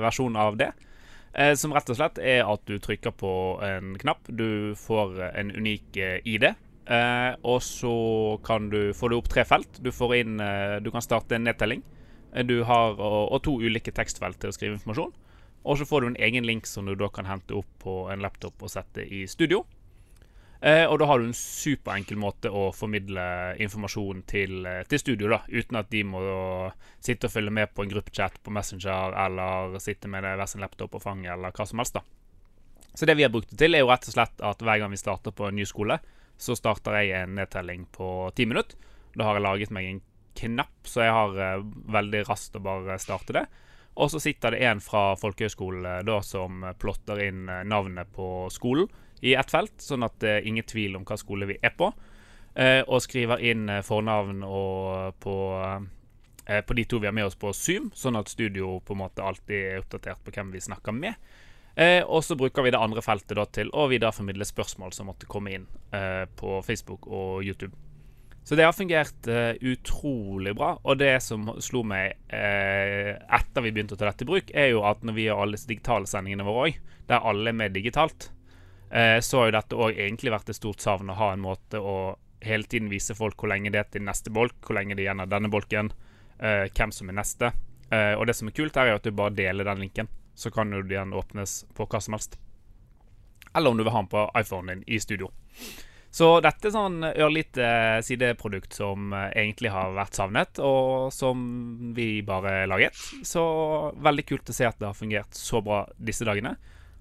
versjon 0.02 0.38
av 0.38 0.58
det. 0.60 0.72
Eh, 1.34 1.54
som 1.54 1.72
rett 1.74 1.90
og 1.92 1.98
slett 1.98 2.18
er 2.18 2.42
at 2.42 2.64
du 2.66 2.78
trykker 2.82 3.14
på 3.14 3.32
en 3.62 3.94
knapp. 4.00 4.26
Du 4.26 4.74
får 4.78 5.20
en 5.30 5.52
unik 5.54 5.96
eh, 5.96 6.18
ID. 6.26 6.50
Eh, 6.90 7.32
og 7.46 7.60
så 7.62 7.94
kan 8.46 8.70
du, 8.72 8.90
får 8.96 9.12
du 9.12 9.18
opp 9.20 9.30
tre 9.30 9.44
felt. 9.46 9.78
Du 9.78 9.92
inn 10.18 10.40
eh, 10.42 10.78
Du 10.82 10.90
kan 10.90 11.04
starte 11.04 11.38
en 11.38 11.46
nedtelling. 11.46 11.84
Eh, 12.34 12.44
Du 12.44 12.62
har, 12.64 12.98
og, 12.98 13.32
og 13.32 13.42
to 13.46 13.58
ulike 13.62 13.94
tekstfelt 13.94 14.40
til 14.42 14.50
å 14.50 14.56
skrive 14.56 14.78
informasjon. 14.78 15.12
Og 15.60 15.76
så 15.78 15.84
får 15.86 16.00
du 16.00 16.06
en 16.10 16.22
egen 16.24 16.46
link 16.48 16.66
som 16.66 16.88
du 16.88 16.94
da 16.96 17.10
kan 17.12 17.28
hente 17.28 17.54
opp 17.54 17.68
på 17.82 18.08
en 18.10 18.22
laptop 18.24 18.62
og 18.64 18.72
sette 18.72 19.04
i 19.04 19.26
studio. 19.28 19.62
Eh, 20.60 20.84
og 20.84 20.98
da 21.00 21.06
har 21.08 21.20
du 21.20 21.24
en 21.24 21.36
superenkel 21.36 22.18
måte 22.20 22.50
å 22.52 22.66
formidle 22.76 23.22
informasjon 23.64 24.20
til, 24.28 24.66
eh, 24.68 24.82
til 24.84 25.00
studio, 25.00 25.30
da, 25.32 25.38
uten 25.48 25.78
at 25.80 25.88
de 25.88 26.02
må 26.04 26.20
sitte 27.00 27.26
og 27.26 27.32
følge 27.32 27.50
med 27.50 27.72
på 27.72 27.82
en 27.82 27.88
gruppechat 27.88 28.36
på 28.44 28.52
Messenger, 28.52 29.16
eller 29.16 29.78
sitte 29.80 30.08
med 30.08 30.22
hver 30.22 30.46
sin 30.46 30.60
laptop 30.60 30.90
på 30.92 31.00
fanget, 31.00 31.32
eller 31.32 31.52
hva 31.52 31.66
som 31.66 31.78
helst. 31.78 31.94
da. 31.94 32.02
Så 32.94 33.06
det 33.06 33.16
vi 33.16 33.22
har 33.22 33.30
brukt 33.30 33.48
det 33.48 33.56
til, 33.56 33.74
er 33.74 33.80
jo 33.80 33.88
rett 33.88 34.06
og 34.06 34.12
slett 34.12 34.40
at 34.42 34.58
hver 34.58 34.78
gang 34.78 34.90
vi 34.90 35.00
starter 35.00 35.32
på 35.32 35.48
en 35.48 35.56
ny 35.56 35.64
skole, 35.64 35.98
så 36.36 36.56
starter 36.56 36.92
jeg 36.92 37.22
en 37.22 37.34
nedtelling 37.34 37.86
på 37.86 38.30
ti 38.34 38.44
minutter. 38.44 38.76
Da 39.16 39.24
har 39.24 39.34
jeg 39.34 39.42
laget 39.42 39.70
meg 39.70 39.86
en 39.86 40.02
knapp, 40.34 40.84
så 40.84 41.04
jeg 41.06 41.12
har 41.12 41.38
eh, 41.38 41.64
veldig 41.88 42.28
raskt 42.28 42.56
å 42.56 42.60
bare 42.60 42.98
starte 42.98 43.32
det. 43.32 43.46
Og 43.96 44.10
så 44.10 44.20
sitter 44.20 44.50
det 44.50 44.64
en 44.68 44.80
fra 44.80 45.16
folkehøyskolen 45.16 46.04
da 46.04 46.20
som 46.22 46.64
plotter 46.78 47.18
inn 47.24 47.48
eh, 47.48 47.64
navnet 47.64 48.12
på 48.12 48.50
skolen 48.52 48.88
i 49.20 49.34
ett 49.38 49.52
felt, 49.52 49.76
sånn 49.82 50.06
at 50.06 50.17
det 50.22 50.37
er 50.38 50.49
ingen 50.49 50.67
tvil 50.67 50.96
om 50.99 51.06
hva 51.08 51.19
skole 51.20 51.49
vi 51.50 51.58
er 51.62 51.75
på. 51.76 51.90
Eh, 52.55 52.81
og 52.87 53.02
skriver 53.05 53.43
inn 53.46 53.69
eh, 53.70 53.84
fornavn 53.87 54.43
og 54.46 55.19
på, 55.22 55.34
eh, 56.46 56.62
på 56.67 56.76
de 56.76 56.84
to 56.90 56.99
vi 56.99 57.06
har 57.06 57.14
med 57.14 57.28
oss 57.28 57.38
på 57.38 57.52
Zoom, 57.55 57.93
sånn 57.94 58.19
at 58.19 58.32
studio 58.32 58.78
på 58.84 58.96
en 58.96 59.05
måte 59.05 59.22
alltid 59.22 59.55
er 59.58 59.84
oppdatert 59.84 60.25
på 60.25 60.34
hvem 60.34 60.50
vi 60.56 60.64
snakker 60.64 60.96
med. 60.96 61.14
Eh, 61.76 62.02
og 62.02 62.25
så 62.26 62.34
bruker 62.37 62.67
vi 62.67 62.72
det 62.75 62.81
andre 62.82 63.02
feltet 63.05 63.38
da 63.38 63.46
til 63.46 63.70
å 63.70 63.87
videreformidle 63.93 64.49
spørsmål 64.49 64.93
som 64.93 65.08
måtte 65.08 65.31
komme 65.31 65.55
inn 65.55 65.69
eh, 65.94 66.26
på 66.37 66.58
Facebook 66.66 67.06
og 67.06 67.46
YouTube. 67.46 67.76
Så 68.44 68.56
det 68.58 68.64
har 68.64 68.75
fungert 68.75 69.28
eh, 69.31 69.55
utrolig 69.61 70.56
bra. 70.58 70.73
Og 70.82 70.99
det 70.99 71.12
som 71.23 71.52
slo 71.62 71.84
meg 71.87 72.16
eh, 72.34 73.14
etter 73.14 73.62
vi 73.64 73.70
begynte 73.70 73.94
å 73.94 74.00
ta 74.00 74.08
dette 74.08 74.26
i 74.26 74.31
bruk, 74.31 74.50
er 74.50 74.73
jo 74.73 74.82
at 74.88 75.05
når 75.06 75.16
vi 75.16 75.26
gjør 75.28 75.44
alle 75.44 75.58
disse 75.58 75.70
digitale 75.70 76.11
sendingene 76.11 76.46
våre 76.49 76.70
òg, 76.70 76.81
der 77.11 77.26
alle 77.31 77.52
er 77.52 77.58
med 77.61 77.76
digitalt, 77.76 78.31
eh, 78.31 78.39
så 78.90 79.38
har 79.38 79.47
jo 79.47 79.54
dette 79.54 79.76
òg 79.78 79.99
egentlig 80.02 80.32
vært 80.35 80.49
et 80.50 80.59
stort 80.59 80.82
savn 80.82 81.12
å 81.12 81.14
ha 81.14 81.28
en 81.30 81.44
måte 81.44 81.78
å 81.78 82.16
hele 82.40 82.64
tiden 82.64 82.88
vise 82.90 83.14
folk 83.14 83.40
hvor 83.40 83.52
lenge 83.52 83.73
det 83.73 83.82
er 83.82 83.90
til 83.92 84.04
neste 84.06 84.32
bolk, 84.35 84.56
hvor 84.64 84.78
lenge 84.78 84.97
det 84.97 85.04
er 85.04 85.11
igjen 85.11 85.25
av 85.25 85.32
denne 85.32 85.50
bolken, 85.52 85.92
eh, 86.38 86.66
hvem 86.73 86.92
som 86.94 87.11
er 87.11 87.18
neste. 87.20 87.52
Eh, 87.90 88.14
og 88.16 88.26
det 88.26 88.37
som 88.38 88.49
er 88.49 88.56
kult, 88.56 88.78
her 88.78 88.90
er 88.90 89.00
at 89.00 89.06
du 89.06 89.12
bare 89.12 89.35
deler 89.35 89.66
den 89.66 89.85
linken. 89.85 90.09
Så 90.35 90.52
kan 90.54 90.73
jo 90.73 90.82
den 90.87 91.12
åpnes 91.12 91.64
på 91.76 91.87
hva 91.87 92.00
som 92.00 92.16
helst. 92.16 92.38
Eller 93.54 93.70
om 93.70 93.76
du 93.76 93.85
vil 93.85 93.92
ha 93.92 94.02
den 94.02 94.11
på 94.11 94.26
iPhonen 94.38 94.80
din 94.80 94.85
i 94.87 95.00
studio. 95.02 95.30
Så 96.11 96.26
dette 96.42 96.66
er 96.66 96.75
sånn 96.75 97.04
ørlite 97.06 98.00
sideprodukt 98.02 98.75
som 98.75 99.12
eh, 99.14 99.30
egentlig 99.42 99.70
har 99.75 99.92
vært 99.94 100.16
savnet, 100.18 100.62
og 100.64 101.12
som 101.14 101.92
vi 101.94 102.23
bare 102.26 102.64
laget. 102.70 102.97
Så 103.26 103.42
veldig 104.00 104.26
kult 104.26 104.50
å 104.50 104.56
se 104.56 104.66
at 104.66 104.80
det 104.80 104.88
har 104.88 104.99
fungert 104.99 105.37
så 105.37 105.62
bra 105.62 105.85
disse 105.99 106.26
dagene. 106.26 106.56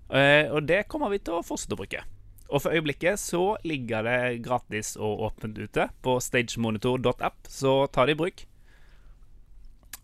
Eh, 0.10 0.50
og 0.50 0.66
det 0.66 0.88
kommer 0.90 1.12
vi 1.14 1.22
til 1.22 1.38
å 1.38 1.46
fortsette 1.46 1.78
å 1.78 1.82
bruke. 1.82 2.04
Og 2.50 2.64
for 2.64 2.74
øyeblikket 2.74 3.22
så 3.22 3.44
ligger 3.68 4.06
det 4.08 4.22
gratis 4.46 4.96
og 4.98 5.28
åpent 5.28 5.60
ute 5.60 5.90
på 6.02 6.16
stagemonitor.app, 6.24 7.46
så 7.46 7.84
ta 7.94 8.08
det 8.10 8.18
i 8.18 8.22
bruk. 8.24 8.46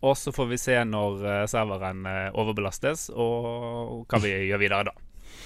Og 0.06 0.14
så 0.18 0.30
får 0.34 0.50
vi 0.52 0.60
se 0.60 0.76
når 0.86 1.24
eh, 1.24 1.42
serveren 1.50 2.06
eh, 2.06 2.28
overbelastes, 2.38 3.08
og 3.10 4.06
hva 4.06 4.22
vi 4.22 4.32
gjør 4.50 4.62
videre 4.62 4.92
da. 4.92 4.94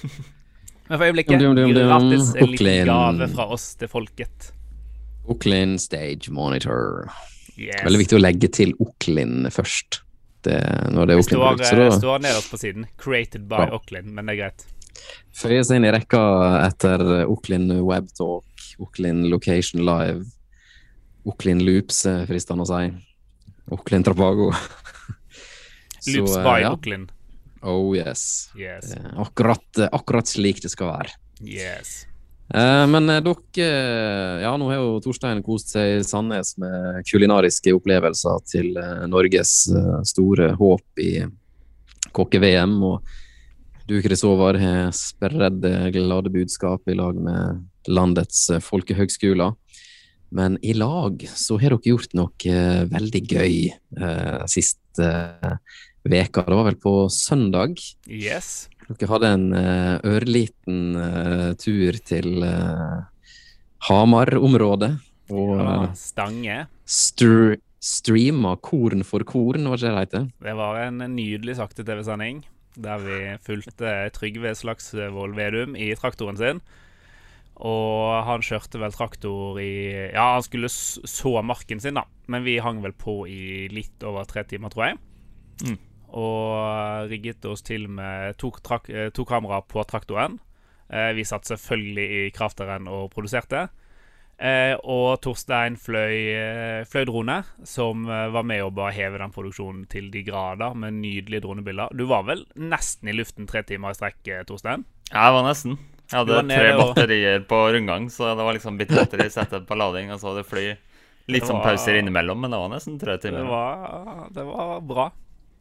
Men 0.91 0.99
for 0.99 1.07
øyeblikket 1.07 1.39
gratis 1.39 2.33
en 2.35 2.51
liten 2.51 2.89
gave 2.89 3.29
fra 3.31 3.47
oss 3.55 3.69
til 3.79 3.89
folket. 3.89 4.51
Oklin 5.31 5.77
Stage 5.79 6.33
Monitor. 6.33 7.07
Yes. 7.55 7.85
Veldig 7.85 8.01
viktig 8.01 8.17
å 8.17 8.21
legge 8.21 8.49
til 8.51 8.73
Oklin 8.83 9.47
først. 9.53 10.01
Det, 10.41 10.57
når 10.89 11.05
det 11.07 11.13
er 11.15 11.21
Det. 11.21 11.65
Så 11.67 11.75
eh, 11.75 11.81
da 11.85 11.97
står 11.97 12.21
nederst 12.23 12.51
på 12.51 12.57
siden. 12.57 12.85
'Created 12.97 13.47
by 13.49 13.67
ja. 13.67 13.77
Auckland', 13.77 14.11
men 14.15 14.25
det 14.25 14.33
er 14.35 14.39
greit. 14.43 14.65
føyer 15.33 15.63
seg 15.63 15.79
inn 15.79 15.85
i 15.87 15.91
rekka 15.93 16.21
etter 16.65 17.01
Auckland 17.23 17.71
Webtalk, 17.85 18.65
Auckland 18.79 19.29
Location 19.29 19.85
Live, 19.85 20.25
Auckland 21.25 21.61
Loops, 21.61 22.05
er 22.05 22.25
fristende 22.29 22.65
å 22.65 22.69
si. 22.69 22.91
Auckland 23.71 24.05
Trapago. 24.05 24.51
Loops 26.11 26.37
eh, 26.37 26.43
by 26.43 26.61
ja. 26.61 26.71
Auckland. 26.73 27.11
Oh 27.61 27.93
yes. 27.95 28.49
Yes. 28.57 28.93
Eh, 28.97 29.11
Akkurat, 29.21 29.83
akkurat 29.91 30.27
slik 30.27 30.61
det 30.63 30.73
skal 30.73 30.89
være. 30.95 31.13
yes. 31.45 32.07
Eh, 32.51 32.85
men 32.91 33.09
eh, 33.09 33.21
dere 33.23 33.65
eh, 33.65 34.41
Ja, 34.43 34.51
nå 34.59 34.67
har 34.71 34.81
jo 34.81 34.99
Torstein 35.03 35.43
kost 35.45 35.71
seg 35.71 36.01
i 36.01 36.03
Sandnes 36.03 36.57
med 36.59 37.05
kulinariske 37.07 37.71
opplevelser 37.77 38.43
til 38.49 38.73
Norges 39.07 39.53
store 40.09 40.51
håp 40.59 41.03
i 41.03 41.13
kokke-VM. 42.11 42.75
Og 42.83 42.99
Du, 43.87 43.97
Chris 44.03 44.23
Håvard, 44.23 44.59
har 44.61 44.91
spredd 44.95 45.65
glade 45.91 46.31
budskap 46.31 46.87
i 46.87 46.95
lag 46.95 47.17
med 47.17 47.63
landets 47.91 48.45
folkehøgskoler. 48.63 49.55
Men 50.31 50.55
i 50.63 50.73
lag 50.73 51.23
så 51.27 51.57
har 51.59 51.73
dere 51.75 51.91
gjort 51.91 52.13
noe 52.15 52.59
veldig 52.87 53.21
gøy 53.27 53.55
eh, 53.67 54.43
sist 54.47 55.01
eh, 55.03 55.55
veka. 56.07 56.45
Det 56.47 56.59
var 56.59 56.69
vel 56.69 56.79
på 56.79 56.93
søndag. 57.11 57.75
Yes. 58.07 58.70
Dere 58.99 59.11
hadde 59.13 59.31
en 59.35 59.47
eh, 59.55 59.97
ørliten 60.11 60.79
eh, 60.99 61.49
tur 61.61 61.97
til 62.07 62.43
eh, 62.47 63.01
Hamar-området. 63.87 64.93
Og 65.31 65.59
Ja, 65.61 65.75
Stange. 65.95 66.65
str 66.85 67.55
streama 67.81 68.57
Korn 68.61 69.01
for 69.07 69.23
korn, 69.25 69.63
var 69.65 69.79
ikke 69.79 69.87
det 69.87 69.93
det 69.93 70.01
heter? 70.03 70.25
Det 70.45 70.53
var 70.59 70.75
en 70.83 70.99
nydelig 71.15 71.55
sakte 71.57 71.81
TV-sending 71.87 72.43
der 72.79 73.01
vi 73.03 73.17
fulgte 73.43 74.11
Trygve 74.15 74.53
Slagsvold 74.55 75.35
Vedum 75.35 75.75
i 75.75 75.89
traktoren 75.97 76.37
sin. 76.39 76.61
Og 77.61 78.23
han 78.25 78.41
kjørte 78.45 78.79
vel 78.81 78.93
traktor 78.95 79.59
i 79.61 80.09
Ja, 80.13 80.33
han 80.37 80.45
skulle 80.45 80.69
så 80.71 81.41
marken 81.45 81.81
sin, 81.83 81.97
da. 81.99 82.05
Men 82.31 82.45
vi 82.45 82.59
hang 82.63 82.81
vel 82.81 82.93
på 82.93 83.25
i 83.29 83.67
litt 83.73 84.03
over 84.07 84.25
tre 84.29 84.43
timer, 84.47 84.73
tror 84.73 84.87
jeg. 84.87 85.01
Mm. 85.65 85.77
Og 86.17 87.07
rigget 87.11 87.45
oss 87.47 87.61
til 87.63 87.87
med 87.87 88.37
to, 88.37 88.51
eh, 88.89 89.09
to 89.15 89.23
kameraer 89.25 89.63
på 89.67 89.83
traktoren. 89.87 90.39
Eh, 90.91 91.13
vi 91.15 91.23
satt 91.23 91.45
selvfølgelig 91.47 92.07
i 92.27 92.31
krafteren 92.35 92.87
og 92.91 93.11
produserte. 93.13 93.69
Eh, 94.41 94.73
og 94.83 95.21
Torstein 95.21 95.77
fløy, 95.77 96.83
fløy 96.89 97.05
drone, 97.05 97.43
som 97.63 98.05
var 98.07 98.43
med 98.43 98.63
å 98.65 98.71
bare 98.73 98.91
heve 98.95 99.19
den 99.21 99.31
produksjonen 99.31 99.87
til 99.87 100.09
de 100.11 100.23
grader, 100.23 100.73
med 100.73 100.93
nydelige 100.97 101.43
dronebilder. 101.45 101.93
Du 101.95 102.07
var 102.09 102.23
vel 102.23 102.43
nesten 102.57 103.07
i 103.07 103.13
luften 103.13 103.47
tre 103.47 103.61
timer 103.63 103.93
i 103.93 103.99
strekk, 103.99 104.45
Torstein? 104.49 104.83
Ja, 105.11 105.27
jeg 105.29 105.33
var 105.37 105.45
nesten. 105.45 105.77
Jeg 106.11 106.25
hadde 106.25 106.41
tre 106.49 106.71
batterier 106.75 107.45
på 107.47 107.59
rundgang, 107.71 108.09
så 108.11 108.33
det 108.35 108.43
var 108.43 108.57
liksom 108.57 108.77
bitte 108.81 108.97
batteri 108.97 109.29
settet 109.31 109.67
på 109.69 109.77
lading, 109.77 110.09
og 110.11 110.19
så 110.19 110.33
det 110.35 110.47
fløy 110.49 110.73
litt 111.31 111.45
Det 111.45 111.47
sånn 111.47 111.61
pauser 111.63 112.01
innimellom, 112.01 112.41
men 112.41 112.51
det 112.51 112.59
var 112.59 112.71
nesten 112.73 112.97
tre 112.99 113.15
Det 113.15 113.29
timer. 113.29 113.45
var, 113.47 114.27
det 114.33 114.43
var 114.43 114.81
bra 114.81 115.11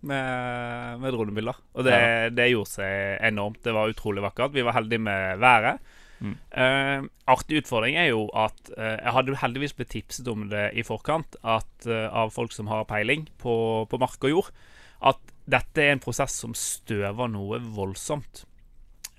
med, 0.07 1.01
med 1.03 1.15
dronebilder. 1.15 1.59
Og 1.77 1.87
det, 1.87 1.97
det 2.37 2.51
gjorde 2.53 2.73
seg 2.73 3.25
enormt. 3.31 3.63
Det 3.65 3.75
var 3.77 3.93
utrolig 3.93 4.25
vakkert. 4.25 4.55
Vi 4.57 4.65
var 4.67 4.77
heldige 4.79 5.03
med 5.03 5.41
været. 5.43 5.81
Mm. 6.21 6.35
Uh, 6.53 7.07
artig 7.33 7.63
utfordring 7.63 7.97
er 7.97 8.11
jo 8.11 8.27
at 8.37 8.59
uh, 8.75 8.97
jeg 8.99 9.15
hadde 9.17 9.39
heldigvis 9.41 9.73
blitt 9.79 9.93
tipset 9.95 10.27
om 10.29 10.51
det 10.51 10.67
i 10.77 10.85
forkant 10.85 11.39
at, 11.41 11.71
uh, 11.89 12.11
av 12.13 12.35
folk 12.35 12.53
som 12.53 12.69
har 12.69 12.85
peiling 12.91 13.25
på, 13.41 13.55
på 13.89 14.01
mark 14.03 14.21
og 14.29 14.35
jord, 14.35 14.51
at 15.01 15.33
dette 15.51 15.83
er 15.83 15.95
en 15.95 16.03
prosess 16.03 16.37
som 16.43 16.53
støver 16.57 17.31
noe 17.33 17.61
voldsomt. 17.75 18.45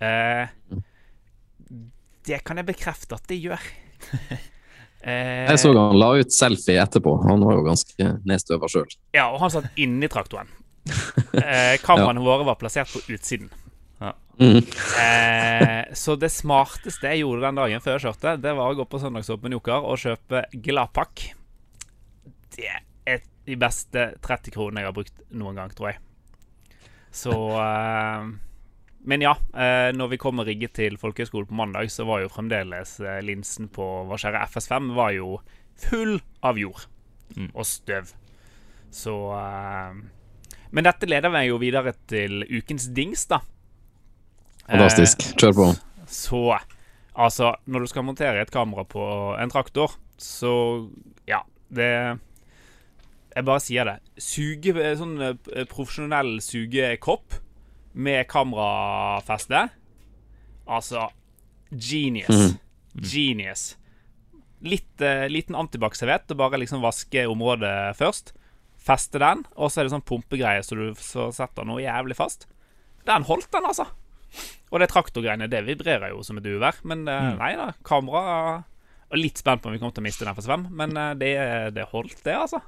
Eh, 0.01 0.49
det 2.25 2.39
kan 2.45 2.61
jeg 2.61 2.69
bekrefte 2.71 3.17
at 3.17 3.27
det 3.31 3.41
gjør. 3.41 3.69
Eh, 5.01 5.47
Jeg 5.49 5.57
så 5.57 5.71
han 5.73 5.95
la 5.97 6.11
ut 6.13 6.29
selfie 6.29 6.77
etterpå. 6.77 7.15
Han 7.23 7.41
var 7.41 7.55
jo 7.55 7.63
ganske 7.65 8.05
nedstøva 8.21 8.67
sjøl. 8.69 8.85
Ja, 9.17 9.31
og 9.33 9.39
han 9.41 9.49
satt 9.49 9.79
inni 9.81 10.05
traktoren. 10.13 10.51
Eh, 11.41 11.77
kameraene 11.79 12.19
våre 12.23 12.43
var 12.43 12.57
plassert 12.59 12.89
på 12.91 12.99
utsiden. 13.13 13.49
Mm. 14.41 14.57
Eh, 14.97 15.93
så 15.93 16.15
det 16.17 16.31
smarteste 16.33 17.11
jeg 17.11 17.21
gjorde 17.21 17.43
den 17.45 17.59
dagen 17.59 17.83
før 17.83 17.95
jeg 17.99 18.03
kjørte, 18.07 18.31
det 18.41 18.53
var 18.57 18.71
å 18.71 18.77
gå 18.79 18.85
på 18.89 18.99
Søndagsåpen 19.03 19.53
Joker 19.53 19.85
og 19.85 19.99
kjøpe 20.01 20.41
Gladpakk. 20.65 21.27
Det 22.55 22.71
er 23.05 23.21
de 23.45 23.57
beste 23.61 24.07
30 24.25 24.55
kronene 24.55 24.81
jeg 24.83 24.89
har 24.89 24.95
brukt 24.97 25.21
noen 25.37 25.59
gang, 25.61 25.73
tror 25.77 25.91
jeg. 25.91 26.01
Så 27.13 27.33
eh, 27.59 28.31
Men 29.11 29.23
ja, 29.25 29.35
eh, 29.53 29.89
når 29.97 30.11
vi 30.15 30.19
kom 30.21 30.41
og 30.41 30.47
rigget 30.49 30.73
til 30.79 30.97
folkehøyskolen 31.01 31.49
på 31.51 31.57
mandag, 31.61 31.91
så 31.93 32.05
var 32.09 32.23
jo 32.23 32.31
fremdeles 32.33 32.97
eh, 33.03 33.19
linsen 33.25 33.69
på 33.73 33.85
vår 34.09 34.23
kjære 34.25 34.43
FS5 34.51 34.91
var 34.97 35.13
jo 35.17 35.35
full 35.87 36.17
av 36.45 36.59
jord 36.61 36.87
Mm. 37.31 37.45
og 37.55 37.63
støv. 37.63 38.09
Så 38.91 39.13
eh, 39.37 39.93
Men 40.71 40.87
dette 40.87 41.09
leder 41.09 41.31
meg 41.33 41.49
jo 41.49 41.59
videre 41.61 41.93
til 42.09 42.45
ukens 42.47 42.87
dings, 42.95 43.25
da. 43.29 43.41
Fantastisk. 44.67 45.25
Kjør 45.39 45.55
på. 45.57 45.67
Så 46.11 46.41
altså, 47.13 47.55
når 47.65 47.83
du 47.83 47.91
skal 47.91 48.05
montere 48.07 48.41
et 48.43 48.53
kamera 48.53 48.85
på 48.87 49.03
en 49.39 49.51
traktor, 49.51 49.97
så 50.21 50.87
ja, 51.27 51.41
det 51.69 52.19
Jeg 53.31 53.45
bare 53.47 53.63
sier 53.63 53.87
det. 53.87 53.99
Suge, 54.19 54.73
sånn 54.99 55.13
eh, 55.23 55.63
profesjonell 55.71 56.41
sugekopp 56.43 57.37
med 57.95 58.27
kamerafeste. 58.27 59.69
Altså 60.67 61.05
genius. 61.71 62.57
Genius. 62.91 63.63
Litt 64.67 64.99
eh, 64.99 65.29
liten 65.31 65.55
antibac-servett 65.55 66.33
og 66.35 66.41
bare 66.43 66.59
liksom 66.59 66.83
vaske 66.83 67.23
området 67.31 67.95
først. 67.95 68.33
Feste 68.81 69.21
den, 69.21 69.43
og 69.53 69.69
så 69.69 69.81
er 69.81 69.87
det 69.87 69.93
sånn 69.93 70.05
pumpegreie 70.07 70.63
så 70.65 70.77
du 70.77 70.87
så 70.97 71.29
setter 71.35 71.67
noe 71.69 71.83
jævlig 71.83 72.17
fast. 72.17 72.47
Den 73.05 73.25
holdt, 73.27 73.51
den, 73.53 73.67
altså. 73.69 73.85
Og 74.71 74.81
det 74.81 74.89
traktorgreiene, 74.91 75.49
det 75.51 75.63
vibrerer 75.67 76.13
jo 76.13 76.23
som 76.25 76.39
et 76.39 76.47
uvær. 76.47 76.79
Men 76.87 77.03
mm. 77.05 77.39
nei 77.41 77.51
da, 77.59 77.71
kamera 77.85 78.61
Og 79.11 79.19
litt 79.19 79.41
spent 79.41 79.59
på 79.61 79.67
om 79.67 79.75
vi 79.75 79.81
kommer 79.81 79.93
til 79.97 80.05
å 80.05 80.07
miste 80.07 80.23
den 80.23 80.37
for 80.37 80.45
svøm, 80.45 80.69
men 80.71 80.95
eh, 80.95 81.09
det, 81.19 81.31
det 81.75 81.89
holdt, 81.91 82.21
det, 82.23 82.37
altså. 82.37 82.61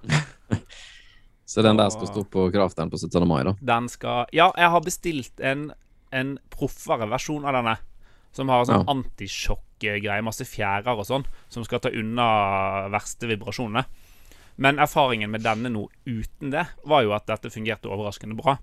Så 1.54 1.64
den 1.64 1.80
der 1.80 1.92
skal 1.94 2.10
stå 2.10 2.24
på 2.34 2.46
kraften 2.52 2.92
på 2.92 3.00
17. 3.00 3.24
mai, 3.28 3.42
da. 3.48 3.56
Den 3.60 3.88
skal 3.92 4.30
Ja, 4.36 4.50
jeg 4.60 4.72
har 4.74 4.84
bestilt 4.84 5.40
en, 5.44 5.70
en 6.12 6.38
proffere 6.52 7.08
versjon 7.12 7.48
av 7.48 7.56
denne. 7.58 7.78
Som 8.34 8.50
har 8.50 8.66
sånn 8.66 8.82
Ja. 8.82 8.90
antisjokk-greie, 8.90 10.24
masse 10.26 10.48
fjærer 10.50 10.98
og 10.98 11.06
sånn, 11.06 11.26
som 11.54 11.64
skal 11.68 11.84
ta 11.84 11.92
unna 11.94 12.90
verste 12.90 13.30
vibrasjonene. 13.30 13.86
Men 14.56 14.80
erfaringen 14.80 15.32
med 15.34 15.42
denne 15.46 15.72
nå 15.74 15.88
uten 16.06 16.52
det, 16.54 16.66
var 16.86 17.06
jo 17.06 17.14
at 17.16 17.26
dette 17.30 17.52
fungerte 17.54 17.90
overraskende 17.90 18.38
bra. 18.38 18.58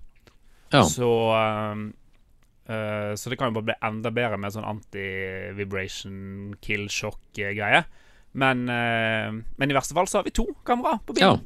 Ja. 0.71 0.85
Så 0.87 1.09
uh, 1.35 3.15
Så 3.15 3.29
det 3.29 3.37
kan 3.37 3.51
jo 3.51 3.57
bare 3.59 3.67
bli 3.71 3.79
enda 3.83 4.11
bedre 4.15 4.39
med 4.39 4.53
sånn 4.55 4.67
anti-vibration 4.67 6.55
kill-sjokk-greie. 6.63 7.83
Men, 8.31 8.63
uh, 8.71 9.35
men 9.59 9.71
i 9.71 9.75
verste 9.75 9.97
fall 9.97 10.07
så 10.07 10.21
har 10.21 10.29
vi 10.29 10.35
to 10.35 10.47
kamera 10.67 10.99
på 11.05 11.17
bilen. 11.17 11.43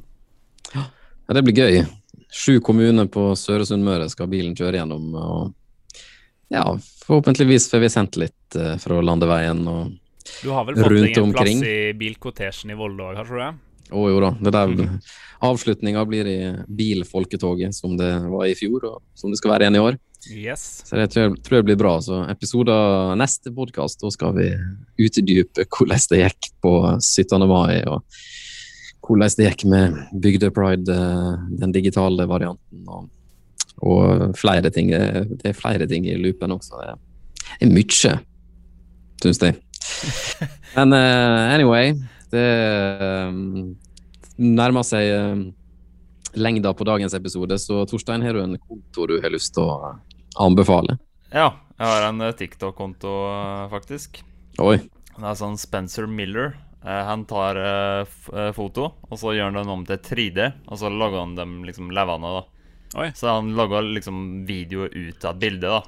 ja, 0.74 0.86
det 1.34 1.42
blir 1.42 1.64
gøy. 1.64 1.82
Sju 2.30 2.60
kommuner 2.62 3.10
på 3.10 3.32
Søre 3.38 3.66
Sunnmøre 3.66 4.06
skal 4.12 4.30
bilen 4.30 4.54
kjøre 4.58 4.78
gjennom. 4.78 5.10
Og 5.18 6.02
ja, 6.54 6.62
forhåpentligvis 7.06 7.70
får 7.72 7.82
vi 7.82 7.90
sendt 7.90 8.22
litt 8.22 8.58
uh, 8.60 8.76
fra 8.78 9.02
landeveien. 9.02 9.66
Og 9.66 9.94
rundt 10.46 10.46
omkring. 10.46 10.46
Du 10.46 10.50
har 10.54 10.66
vel 10.66 10.78
fått 10.78 10.90
deg 10.90 11.18
en 11.18 11.32
plass 11.34 11.62
i 11.70 11.78
bilkortesjen 11.98 12.72
i 12.74 12.78
Volda 12.78 13.10
òg, 13.10 13.18
har 13.20 13.30
du 13.30 13.38
det? 13.40 13.52
Å 13.94 14.08
jo 14.10 14.20
da, 14.22 14.32
det 14.40 14.52
der 14.54 14.74
avslutninga 15.46 16.04
blir 16.08 16.28
i 16.28 16.38
bilfolketoget, 16.68 17.74
som 17.74 17.96
det 17.98 18.10
var 18.32 18.46
i 18.48 18.56
fjor, 18.56 18.84
og 18.88 19.02
som 19.18 19.32
det 19.32 19.40
skal 19.40 19.54
være 19.54 19.66
igjen 19.66 19.78
i 19.78 19.82
år. 19.84 19.98
Yes. 20.32 20.64
Så 20.86 20.96
det 20.98 21.10
tror 21.12 21.26
jeg, 21.26 21.42
tror 21.46 21.58
jeg 21.60 21.66
blir 21.68 21.78
bra. 21.78 21.92
Så 22.02 22.22
episoder 22.30 23.14
neste 23.20 23.52
podkast, 23.54 24.00
da 24.02 24.10
skal 24.10 24.34
vi 24.38 24.48
utdype 25.06 25.66
hvordan 25.68 26.06
det 26.10 26.22
gikk 26.22 26.48
på 26.64 26.72
17. 26.98 27.46
mai, 27.46 27.82
og 27.86 28.02
hvordan 29.06 29.36
det 29.38 29.50
gikk 29.50 29.66
med 29.70 30.00
Bygdepride, 30.22 30.96
eh, 30.96 31.44
den 31.60 31.74
digitale 31.74 32.26
varianten, 32.26 32.82
og, 32.88 33.06
og 33.86 34.34
flere 34.38 34.72
ting. 34.74 34.90
Det 34.90 35.38
det 35.42 35.52
er 35.52 35.60
flere 35.60 35.86
ting 35.86 36.08
i 36.08 36.18
loopen 36.18 36.56
også. 36.56 36.80
Det 36.80 37.68
er 37.68 37.72
mye, 37.72 38.16
syns 39.22 39.42
jeg. 39.42 39.60
Men 40.76 40.92
uh, 40.92 41.54
anyway, 41.54 41.94
det 42.32 42.46
eh, 42.46 43.38
nærmer 44.36 44.86
seg 44.86 45.10
eh, 45.12 45.44
lengda 46.36 46.72
på 46.76 46.86
dagens 46.88 47.14
episode, 47.16 47.58
så 47.58 47.84
Torstein, 47.88 48.24
har 48.24 48.36
du 48.36 48.42
en 48.42 48.58
konto 48.58 49.06
du 49.08 49.18
har 49.22 49.32
lyst 49.32 49.54
til 49.56 49.64
å 49.64 49.94
anbefale? 50.42 50.98
Ja, 51.32 51.52
jeg 51.76 51.86
har 51.86 52.08
en 52.10 52.20
eh, 52.24 52.36
TikTok-konto, 52.36 53.16
eh, 53.32 53.64
faktisk. 53.72 54.22
Oi. 54.62 54.78
Det 55.16 55.24
er 55.24 55.38
sånn 55.38 55.56
Spencer 55.60 56.08
Miller. 56.08 56.54
Eh, 56.84 57.02
han 57.08 57.24
tar 57.28 57.58
eh, 57.60 58.18
eh, 58.32 58.52
foto, 58.56 58.92
og 59.08 59.18
så 59.18 59.34
gjør 59.34 59.50
han 59.50 59.58
den 59.58 59.72
om 59.72 59.86
til 59.88 59.98
3D, 59.98 60.50
og 60.68 60.80
så 60.80 60.92
lager 60.92 61.22
han 61.24 61.34
dem 61.38 61.58
liksom 61.66 61.90
levende, 61.94 62.30
da. 62.36 62.44
Oi. 63.02 63.10
Så 63.16 63.32
han 63.32 63.50
lager 63.58 63.84
liksom 63.88 64.44
video 64.48 64.86
ut 64.86 65.24
av 65.26 65.40
bildet, 65.40 65.66
da. 65.66 65.82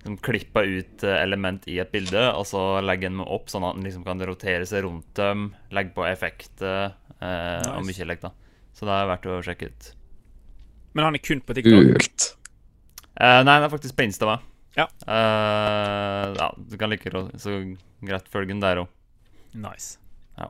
Liksom 0.00 0.16
klipper 0.24 0.64
ut 0.64 1.02
eh, 1.04 1.18
element 1.22 1.66
i 1.68 1.76
et 1.82 1.90
bilde, 1.92 2.22
og 2.32 2.46
så 2.48 2.60
legger 2.80 3.10
han 3.10 3.18
dem 3.20 3.26
opp 3.28 3.50
sånn 3.52 3.66
at 3.68 3.76
den 3.76 3.84
liksom 3.84 4.04
kan 4.06 4.22
rotere 4.24 4.64
seg 4.68 4.86
rundt 4.86 5.10
dem, 5.18 5.50
legge 5.76 5.92
på 5.96 6.06
effekter 6.08 6.94
eh, 7.20 7.66
og 7.74 7.84
mye 7.84 8.06
lekt, 8.08 8.24
da. 8.24 8.30
Så 8.72 8.88
det 8.88 8.94
er 8.96 9.10
verdt 9.10 9.28
å 9.28 9.40
sjekke 9.44 9.68
ut. 9.68 9.90
Men 10.96 11.04
han 11.10 11.18
er 11.18 11.22
kun 11.26 11.42
på 11.44 11.52
TikTok. 11.58 11.90
Kult. 12.00 12.30
Eh, 13.20 13.42
nei, 13.44 13.58
han 13.58 13.66
er 13.66 13.72
faktisk 13.74 13.94
på 13.98 14.06
Insta? 14.08 14.38
Ja. 14.78 14.86
Eh, 15.04 16.26
ja, 16.38 16.48
du 16.56 16.76
kan 16.80 16.88
like 16.94 17.12
ro- 17.12 17.28
så 17.36 17.58
greit 18.00 18.30
følge 18.32 18.54
den 18.54 18.62
der 18.64 18.80
òg. 18.86 18.88
Nice. 19.52 19.98
Ja. 20.40 20.48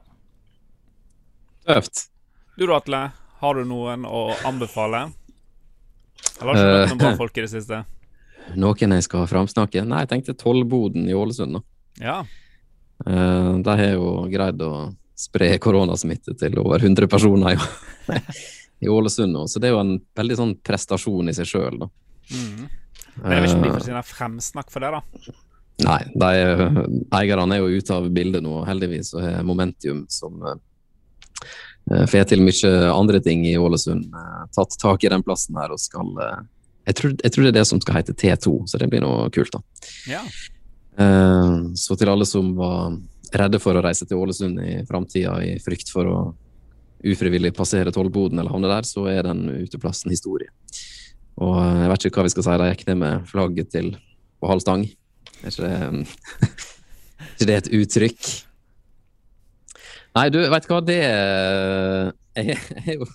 Tøft. 1.67 2.07
Du 2.57 2.67
da, 2.69 2.77
Atle? 2.79 3.03
Har 3.41 3.57
du 3.57 3.65
noen 3.67 4.05
å 4.07 4.29
anbefale? 4.47 5.09
Eller 6.41 6.53
har 6.53 6.55
du 6.55 6.61
ikke 6.61 6.77
møtt 6.77 6.91
noen 6.95 7.03
bra 7.03 7.13
folk 7.25 7.41
i 7.41 7.45
det 7.47 7.51
siste? 7.53 7.83
Noen 8.59 8.97
jeg 8.97 9.07
skal 9.07 9.29
framsnakke? 9.31 9.85
Nei, 9.87 10.05
jeg 10.05 10.13
tenkte 10.15 10.39
Tollboden 10.39 11.09
i 11.09 11.17
Ålesund. 11.17 11.61
Ja. 12.01 12.21
Uh, 13.07 13.59
de 13.65 13.77
har 13.83 13.95
jo 13.95 14.15
greid 14.33 14.61
å 14.65 14.91
spre 15.21 15.53
koronasmitte 15.61 16.35
til 16.41 16.57
over 16.61 16.81
100 16.81 17.09
personer 17.11 17.57
i, 17.57 18.21
i 18.85 18.89
Ålesund 18.89 19.35
nå, 19.37 19.47
så 19.49 19.61
det 19.61 19.69
er 19.69 19.77
jo 19.77 19.83
en 19.83 19.97
veldig 20.17 20.39
sånn 20.39 20.55
prestasjon 20.65 21.29
i 21.29 21.37
seg 21.37 21.49
sjøl, 21.49 21.83
da. 21.83 21.91
Mm. 22.31 22.69
Men 23.21 23.35
jeg 23.35 23.43
vet 23.43 23.51
ikke 23.51 23.61
om 23.61 23.65
de 23.69 23.95
får 24.01 24.11
fremsnakk 24.15 24.73
for 24.73 24.85
det, 24.85 24.93
da. 24.97 25.35
Nei, 25.81 26.01
de, 26.13 26.31
eierne 27.17 27.57
er 27.57 27.63
jo 27.63 27.81
ute 27.81 27.97
av 27.97 28.09
bildet 28.13 28.45
nå. 28.45 28.61
og 28.61 28.69
Heldigvis 28.69 29.15
så 29.15 29.23
har 29.25 29.47
Momentium, 29.47 30.03
som 30.13 30.41
uh, 30.45 30.57
får 32.11 32.29
til 32.31 32.45
mye 32.45 32.73
andre 32.93 33.21
ting 33.25 33.47
i 33.49 33.59
Ålesund, 33.61 34.09
Uh, 34.11 34.47
tatt 34.57 34.77
tak 34.81 35.05
i 35.05 35.13
den 35.13 35.25
plassen 35.25 35.57
her 35.61 35.73
og 35.73 35.81
skal 35.81 36.17
eh, 36.25 36.41
jeg, 36.89 36.97
tror, 36.97 37.15
jeg 37.19 37.33
tror 37.33 37.47
det 37.47 37.53
er 37.53 37.59
det 37.61 37.69
som 37.69 37.81
skal 37.83 38.01
hete 38.01 38.17
T2, 38.17 38.55
så 38.71 38.81
det 38.81 38.89
blir 38.93 39.05
noe 39.05 39.29
kult, 39.35 39.55
da. 39.55 39.91
Ja. 40.11 40.23
Uh, 41.01 41.71
så 41.79 41.97
til 41.97 42.11
alle 42.13 42.27
som 42.29 42.53
var 42.59 42.97
redde 43.37 43.61
for 43.63 43.79
å 43.79 43.83
reise 43.85 44.07
til 44.09 44.19
Ålesund 44.19 44.59
i 44.65 44.81
framtida 44.89 45.37
i 45.47 45.55
frykt 45.63 45.93
for 45.93 46.09
å 46.11 46.21
ufrivillig 47.07 47.53
passere 47.57 47.93
tollboden 47.95 48.41
eller 48.41 48.53
havne 48.53 48.71
der, 48.71 48.87
så 48.89 49.07
er 49.09 49.25
den 49.25 49.47
uteplassen 49.63 50.13
historie. 50.13 50.51
Og 51.41 51.57
eh, 51.57 51.83
jeg 51.85 51.91
vet 51.93 52.07
ikke 52.07 52.21
hva 52.21 52.27
vi 52.27 52.33
skal 52.35 52.47
si, 52.47 52.57
de 52.61 52.69
gikk 52.73 52.87
ned 52.91 53.01
med 53.01 53.29
flagget 53.31 53.71
til 53.73 53.91
på 54.41 54.51
halv 54.51 54.65
stang. 54.65 54.85
Er 55.41 55.55
ikke 55.55 55.71
det, 55.71 56.07
ikke 57.31 57.49
det 57.49 57.57
et 57.57 57.71
uttrykk? 57.81 58.31
Nei, 60.19 60.27
du, 60.35 60.41
vet 60.53 60.67
du 60.67 60.73
hva, 60.73 60.81
det 60.83 60.99
er 61.07 62.11
Jeg 62.35 62.57
er 62.83 62.97
jo 62.99 63.07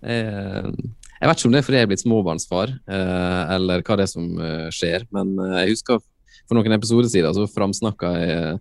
jeg, 0.00 0.90
jeg 1.20 1.28
vet 1.28 1.40
ikke 1.40 1.48
om 1.50 1.52
det 1.52 1.60
er 1.60 1.66
fordi 1.66 1.76
jeg 1.76 1.84
er 1.84 1.90
blitt 1.90 2.02
småbarnsfar, 2.02 2.70
eh, 2.96 3.40
eller 3.56 3.82
hva 3.84 3.96
det 4.00 4.06
er 4.06 4.10
som 4.10 4.28
eh, 4.40 4.68
skjer, 4.72 5.04
men 5.12 5.34
eh, 5.44 5.56
jeg 5.60 5.74
husker 5.74 6.00
for 6.48 6.56
noen 6.56 6.74
episoder 6.76 7.10
siden 7.12 7.36
så 7.36 7.46
framsnakka 7.50 8.12
jeg 8.16 8.58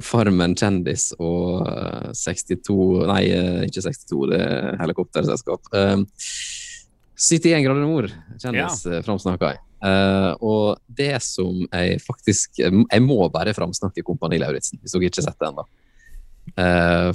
Farmen 0.00 0.54
kjendis 0.56 1.10
og 1.20 1.66
eh, 1.68 2.08
62 2.16 2.74
Nei, 3.10 3.22
ikke 3.68 3.82
62, 3.84 4.22
det 4.30 4.38
er 4.40 4.78
helikopterselskap. 4.80 5.68
Eh, 5.76 6.00
71 7.16 7.62
grader 7.62 7.84
nord 7.84 8.08
kjendis 8.40 8.82
ja. 8.88 9.02
framsnakka 9.06 9.52
jeg. 9.52 9.62
Og 10.42 10.80
det 10.98 11.18
som 11.22 11.60
jeg 11.62 11.98
faktisk 12.02 12.58
Jeg 12.58 13.02
må 13.04 13.18
bare 13.30 13.52
framsnakke 13.54 14.02
Kompani 14.02 14.40
Lauritzen, 14.40 14.80
hvis 14.80 14.96
dere 14.96 15.06
ikke 15.06 15.20
har 15.20 15.26
sett 15.28 15.44
det 15.44 15.50
ennå. 15.50 15.64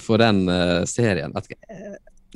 For 0.06 0.22
den 0.22 0.40
serien 0.90 1.34
vet 1.36 1.50
ikke, 1.50 1.78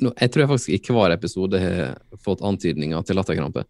Jeg 0.00 0.32
tror 0.32 0.42
jeg 0.42 0.50
faktisk 0.50 0.90
i 0.90 0.96
hver 0.96 1.14
episode 1.14 1.60
har 1.60 1.94
fått 2.24 2.44
antydninger 2.44 3.06
til 3.06 3.18
latterkrampe. 3.18 3.64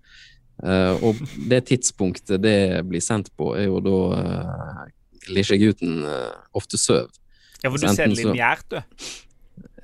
Uh, 0.56 0.96
og 1.04 1.20
det 1.50 1.66
tidspunktet 1.68 2.40
det 2.40 2.58
blir 2.88 3.04
sendt 3.04 3.28
på, 3.36 3.52
er 3.58 3.68
jo 3.68 3.82
da 3.84 3.98
uh, 4.16 4.82
lille-gutten 5.30 6.00
eh, 6.06 6.34
ofte 6.56 6.78
sover. 6.78 7.10
ja, 7.62 7.68
for 7.68 7.82
du 7.82 7.88
ser 7.90 8.08
det 8.08 8.20
lineært, 8.20 8.66
du. 8.70 8.78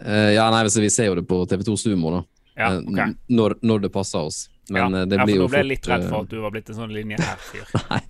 Uh, 0.02 0.30
ja, 0.34 0.46
nei, 0.54 0.62
så 0.70 0.82
Vi 0.82 0.90
ser 0.90 1.10
jo 1.10 1.18
det 1.18 1.26
på 1.28 1.42
TV2 1.50 1.76
Sumo, 1.78 2.14
da. 2.14 2.22
Ja, 2.52 2.72
okay. 2.78 3.12
ok. 3.12 3.20
når, 3.32 3.56
når 3.62 3.86
det 3.86 3.92
passer 3.94 4.28
oss. 4.28 4.46
Men 4.70 4.94
ja. 4.94 5.00
eh, 5.00 5.06
det 5.06 5.16
ja, 5.16 5.22
for 5.22 5.26
blir 5.26 5.40
nå 5.40 5.46
ble 5.50 5.62
jeg 5.62 5.68
litt 5.72 5.88
redd 5.90 6.04
eh, 6.04 6.10
for 6.10 6.26
at 6.26 6.30
du 6.30 6.42
var 6.42 6.52
blitt 6.54 6.70
en 6.70 6.78
sånn 6.78 6.92
lineær 6.94 7.40
fyr. 7.42 7.64
Nei, 7.90 8.00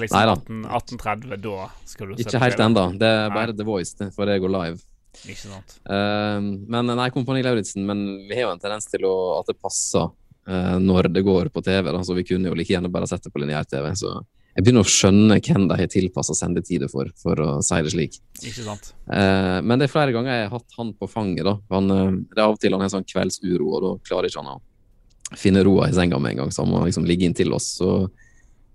Liksom 0.00 0.16
Neida. 0.16 0.36
18, 0.38 0.62
1830, 0.64 1.42
da 1.44 1.66
skal 1.90 2.08
du 2.08 2.14
se 2.14 2.24
ikke 2.24 2.42
helt 2.44 2.62
ennå. 2.66 2.86
Det 3.00 3.10
er 3.10 3.26
Nei. 3.26 3.34
bare 3.36 3.56
The 3.58 3.66
Voice 3.68 4.10
for 4.16 4.30
det 4.30 4.38
går 4.42 4.54
live. 4.54 4.80
Ikke 5.24 5.42
sant. 5.42 5.76
Uh, 5.88 6.38
men 6.70 6.92
nei, 6.94 7.10
Kompani 7.14 7.44
Lauritzen, 7.44 7.84
men 7.86 8.04
vi 8.28 8.36
har 8.36 8.48
jo 8.48 8.54
en 8.54 8.62
tendens 8.62 8.88
til 8.90 9.06
å, 9.08 9.14
at 9.40 9.50
det 9.50 9.58
passer 9.60 10.06
uh, 10.06 10.76
når 10.80 11.10
det 11.14 11.24
går 11.26 11.50
på 11.54 11.62
TV. 11.66 11.90
Da, 11.90 12.02
så 12.06 12.16
vi 12.16 12.26
kunne 12.28 12.50
jo 12.50 12.58
like 12.58 12.72
gjerne 12.72 12.92
bare 12.92 13.08
sett 13.10 13.26
det 13.26 13.32
på 13.34 13.42
lineær-TV. 13.42 13.90
Så 13.98 14.14
jeg 14.56 14.66
begynner 14.66 14.82
å 14.82 14.90
skjønne 14.90 15.36
hvem 15.40 15.66
de 15.70 15.76
har 15.78 15.90
tilpassa 15.90 16.34
sendetider 16.34 16.90
for, 16.90 17.10
for 17.20 17.38
å 17.44 17.50
si 17.64 17.78
det 17.86 17.92
slik. 17.94 18.16
Ikke 18.42 18.64
sant. 18.66 18.90
Uh, 19.06 19.60
men 19.62 19.78
det 19.78 19.86
er 19.86 19.92
flere 19.92 20.14
ganger 20.16 20.34
jeg 20.34 20.48
har 20.48 20.56
hatt 20.56 20.80
han 20.80 20.90
på 20.98 21.10
fanget. 21.10 21.44
da. 21.46 21.54
Han, 21.74 21.94
eh, 21.94 22.18
det 22.32 22.40
er 22.40 22.48
av 22.48 22.56
og 22.56 22.62
til 22.62 22.74
han 22.74 22.82
har 22.82 22.90
sånn 22.92 23.06
kveldsuro, 23.06 23.70
og 23.70 23.84
da 23.84 23.92
klarer 24.08 24.30
ikke 24.30 24.42
han 24.42 24.56
å 24.56 25.38
finne 25.38 25.62
roa 25.66 25.86
i 25.86 25.94
senga 25.94 26.18
med 26.18 26.34
en 26.34 26.42
gang, 26.42 26.50
så 26.52 26.64
han 26.64 26.72
må 26.72 26.82
liksom 26.82 27.06
ligge 27.06 27.28
inntil 27.28 27.54
oss. 27.54 27.70
Så 27.78 27.92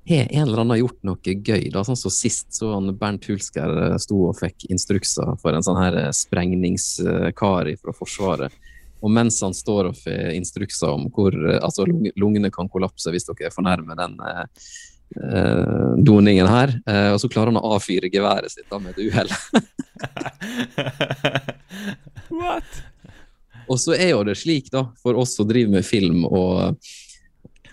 har 0.08 0.28
en 0.30 0.48
eller 0.48 0.62
annen 0.62 0.78
gjort 0.78 1.00
noe 1.08 1.34
gøy. 1.34 1.70
da, 1.74 1.84
sånn 1.84 1.98
som 1.98 2.14
Sist 2.14 2.54
så 2.54 2.74
han 2.76 2.94
Bernt 3.00 3.26
Hulsker 3.30 3.78
eh, 3.86 3.98
sto 4.02 4.28
og 4.30 4.38
fikk 4.40 4.68
instrukser 4.70 5.36
for 5.42 5.56
en 5.56 5.66
sånn 5.66 5.80
her 5.82 5.98
eh, 6.04 6.12
sprengningskar 6.14 7.72
fra 7.82 7.96
Forsvaret. 7.96 8.54
Og 9.06 9.12
mens 9.14 9.42
han 9.46 9.54
står 9.54 9.92
og 9.92 9.98
får 10.00 10.34
instrukser 10.38 10.94
om 10.94 11.10
hvor 11.14 11.34
eh, 11.34 11.60
altså 11.62 11.88
lungene 12.16 12.52
kan 12.54 12.70
kollapse 12.72 13.12
hvis 13.14 13.28
dere 13.30 13.50
er 13.50 13.56
for 13.56 13.66
nærme 13.66 13.98
den 13.98 14.18
eh, 14.22 14.48
doningen 16.06 16.50
her, 16.50 16.74
eh, 16.90 17.12
og 17.14 17.20
så 17.22 17.30
klarer 17.32 17.54
han 17.54 17.62
å 17.62 17.76
avfyre 17.78 18.12
geværet 18.14 18.54
sitt 18.54 18.70
da 18.70 18.82
med 18.82 18.94
et 18.94 19.02
uhell. 19.10 19.30
What? 22.36 22.84
Og 23.66 23.80
så 23.82 23.96
er 23.98 24.12
jo 24.14 24.24
det 24.26 24.38
slik, 24.38 24.70
da, 24.74 24.88
for 25.02 25.18
oss 25.18 25.36
som 25.38 25.48
driver 25.50 25.78
med 25.78 25.86
film 25.88 26.26
og 26.28 26.78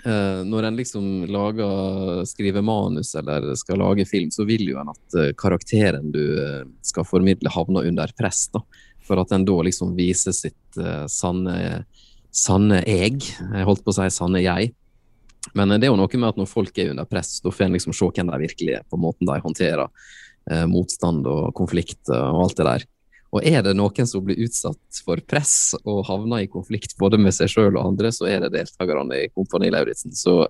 Når 0.02 0.66
en 0.66 0.78
liksom 0.78 1.04
lager, 1.30 2.24
skriver 2.26 2.64
manus 2.66 3.12
eller 3.18 3.52
skal 3.58 3.78
lage 3.78 4.06
film, 4.08 4.32
så 4.34 4.46
vil 4.48 4.64
jo 4.72 4.80
en 4.80 4.90
at 4.90 5.18
eh, 5.18 5.32
karakteren 5.38 6.10
du 6.14 6.22
eh, 6.42 6.64
skal 6.82 7.06
formidle, 7.06 7.52
havner 7.54 7.86
under 7.86 8.10
press. 8.18 8.48
da, 8.50 8.64
For 9.06 9.22
at 9.22 9.34
en 9.36 9.46
da 9.46 9.60
liksom 9.62 9.94
viser 9.94 10.34
sitt 10.34 10.80
eh, 10.80 11.04
sanne, 11.06 11.84
sanne 12.34 12.82
jeg. 12.82 13.20
Jeg 13.22 13.68
holdt 13.68 13.84
på 13.86 13.94
å 13.94 13.98
si 14.00 14.08
sanne 14.10 14.42
jeg. 14.42 14.72
Men 15.54 15.70
eh, 15.70 15.78
det 15.80 15.88
er 15.88 15.92
jo 15.92 16.00
noe 16.00 16.18
med 16.18 16.30
at 16.30 16.40
når 16.40 16.50
folk 16.50 16.78
er 16.78 16.92
under 16.94 17.08
press, 17.08 17.40
da 17.42 17.52
får 17.52 17.66
en 17.66 17.76
liksom 17.76 17.96
se 17.96 18.10
hvem 18.10 18.30
de 18.30 18.42
virkelig 18.46 18.78
er, 18.78 18.88
på 18.88 19.00
måten 19.00 19.28
de 19.28 19.38
håndterer 19.42 19.86
eh, 19.86 20.66
motstand 20.70 21.26
og 21.28 21.52
konflikt 21.58 22.12
eh, 22.12 22.28
og 22.30 22.46
alt 22.46 22.58
det 22.60 22.68
der. 22.68 22.88
Og 23.32 23.46
er 23.48 23.62
det 23.64 23.72
noen 23.78 24.08
som 24.08 24.24
blir 24.26 24.42
utsatt 24.44 25.02
for 25.06 25.20
press 25.24 25.72
og 25.82 26.04
havner 26.08 26.44
i 26.44 26.50
konflikt 26.52 26.98
både 27.00 27.20
med 27.20 27.32
seg 27.32 27.48
sjøl 27.48 27.72
og 27.78 27.86
andre, 27.86 28.12
så 28.12 28.28
er 28.28 28.44
det 28.44 28.52
deltakerne 28.58 29.22
i 29.24 29.30
Kompani 29.32 29.72
Lauritzen. 29.72 30.12
Så 30.12 30.42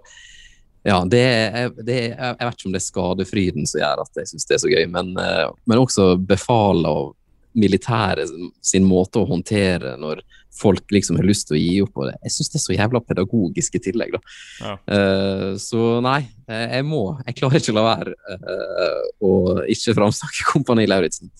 ja, 0.83 0.99
det 1.07 1.23
er, 1.23 1.71
det 1.79 1.99
er, 2.09 2.15
jeg 2.35 2.43
vet 2.43 2.57
ikke 2.59 2.69
om 2.69 2.75
det 2.75 2.81
er 2.81 2.89
skadefryden 2.89 3.69
som 3.71 3.85
gjør 3.85 4.03
at 4.03 4.19
jeg 4.19 4.33
syns 4.33 4.49
det 4.49 4.57
er 4.57 4.63
så 4.65 4.73
gøy, 4.73 4.85
men, 4.91 5.13
eh, 5.23 5.49
men 5.71 5.83
også 5.83 6.17
befalet 6.27 6.91
og 6.91 7.13
militæret 7.53 8.33
sin 8.65 8.87
måte 8.89 9.21
å 9.21 9.29
håndtere 9.29 9.95
når 10.01 10.25
folk 10.57 10.91
liksom 10.93 11.19
har 11.21 11.27
lyst 11.29 11.49
til 11.49 11.57
å 11.57 11.61
gi 11.61 11.75
opp. 11.85 11.97
Og 12.01 12.09
det. 12.09 12.17
Jeg 12.27 12.35
syns 12.35 12.53
det 12.53 12.59
er 12.59 12.65
så 12.65 12.77
jævla 12.77 13.03
pedagogisk 13.07 13.77
i 13.79 13.83
tillegg, 13.87 14.17
da. 14.17 14.37
Ja. 14.61 14.75
Uh, 14.89 15.49
så 15.61 16.01
nei, 16.05 16.21
jeg 16.49 16.87
må. 16.89 17.03
Jeg 17.29 17.39
klarer 17.39 17.61
ikke 17.61 17.75
å 17.75 17.79
la 17.79 17.85
være 17.87 18.17
uh, 18.33 19.03
å 19.29 19.33
ikke 19.73 19.95
framsnakke 20.01 20.49
Kompani 20.51 20.89
Lauritzen. 20.89 21.33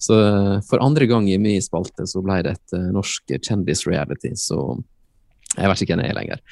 Så 0.00 0.16
eh, 0.16 0.54
for 0.64 0.80
andre 0.80 1.06
gang 1.10 1.26
i 1.28 1.36
min 1.40 1.60
spalte 1.62 2.06
så 2.08 2.22
ble 2.24 2.38
det 2.46 2.54
et 2.56 2.76
eh, 2.78 2.86
norsk 2.94 3.34
kjendisreality, 3.36 4.32
så 4.40 4.62
jeg 5.56 5.66
vet 5.66 5.82
ikke 5.82 5.96
hvem 5.96 6.04
jeg 6.06 6.14
er 6.14 6.16
lenger. 6.16 6.42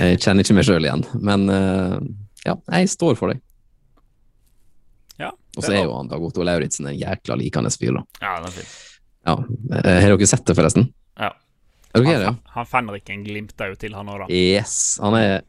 Jeg 0.00 0.18
kjenner 0.24 0.46
ikke 0.46 0.56
meg 0.58 0.66
sjøl 0.66 0.88
igjen, 0.88 1.04
men 1.22 1.44
eh, 1.54 1.96
ja, 2.48 2.56
jeg 2.80 2.90
står 2.90 3.18
for 3.20 3.34
deg. 3.34 3.42
Ja. 5.20 5.30
Og 5.30 5.62
så 5.62 5.74
er 5.76 5.84
jo 5.84 5.94
han 5.98 6.08
Dag 6.10 6.24
Otto 6.24 6.42
Lauritzen 6.46 6.88
en 6.90 6.96
jækla 6.98 7.36
likende 7.38 7.70
fyr, 7.74 8.00
da. 8.00 8.04
Ja, 8.24 8.34
den 8.40 8.48
er 8.48 8.56
fin. 8.56 8.72
Ja. 9.28 9.36
Har 9.84 10.16
dere 10.16 10.28
sett 10.30 10.46
det, 10.48 10.56
forresten? 10.56 10.88
Ja. 11.20 11.30
Er 11.90 12.04
Han, 12.06 12.06
det, 12.06 12.22
ja? 12.22 12.34
han 12.54 12.66
fenriken 12.70 13.24
glimter 13.26 13.72
jo 13.72 13.78
til, 13.78 13.94
han 13.98 14.08
òg, 14.08 14.24
da. 14.24 14.28
Yes, 14.34 14.96
han 15.02 15.16
er 15.18 15.40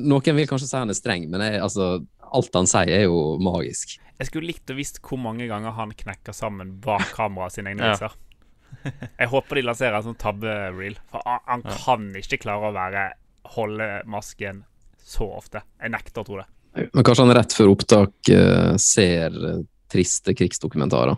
Noen 0.00 0.36
vil 0.38 0.48
kanskje 0.50 0.68
si 0.68 0.76
han 0.78 0.92
er 0.92 0.98
streng, 0.98 1.28
men 1.32 1.44
jeg, 1.44 1.60
altså, 1.62 1.90
alt 2.34 2.58
han 2.58 2.68
sier 2.70 2.94
er 3.00 3.04
jo 3.06 3.36
magisk. 3.42 3.98
Jeg 4.18 4.30
skulle 4.30 4.50
likt 4.50 4.70
å 4.72 4.76
visst 4.78 4.98
hvor 5.04 5.20
mange 5.22 5.46
ganger 5.50 5.76
han 5.76 5.94
knekker 5.94 6.34
sammen 6.34 6.74
bak 6.82 7.12
kameraet 7.16 7.58
sine 7.58 7.74
egne 7.74 7.94
Ja. 7.94 8.10
Jeg 8.84 9.30
håper 9.32 9.58
de 9.58 9.62
lanserer 9.64 9.96
en 9.96 10.04
sånn 10.10 10.18
tabbe-reel, 10.20 10.98
for 11.10 11.24
han, 11.24 11.40
han 11.48 11.62
kan 11.80 12.04
ikke 12.20 12.40
klare 12.42 12.68
å 12.68 12.74
være 12.76 13.04
holde 13.56 13.86
masken 14.10 14.62
så 15.00 15.24
ofte. 15.38 15.62
Jeg 15.80 15.94
nekter 15.94 16.22
å 16.22 16.26
tro 16.28 16.40
det. 16.42 16.46
Men 16.92 17.06
kanskje 17.06 17.24
han 17.24 17.34
rett 17.38 17.54
før 17.56 17.72
opptak 17.72 18.30
eh, 18.32 18.74
ser 18.82 19.32
eh, 19.32 19.62
triste 19.90 20.34
krigsdokumentarer. 20.36 21.16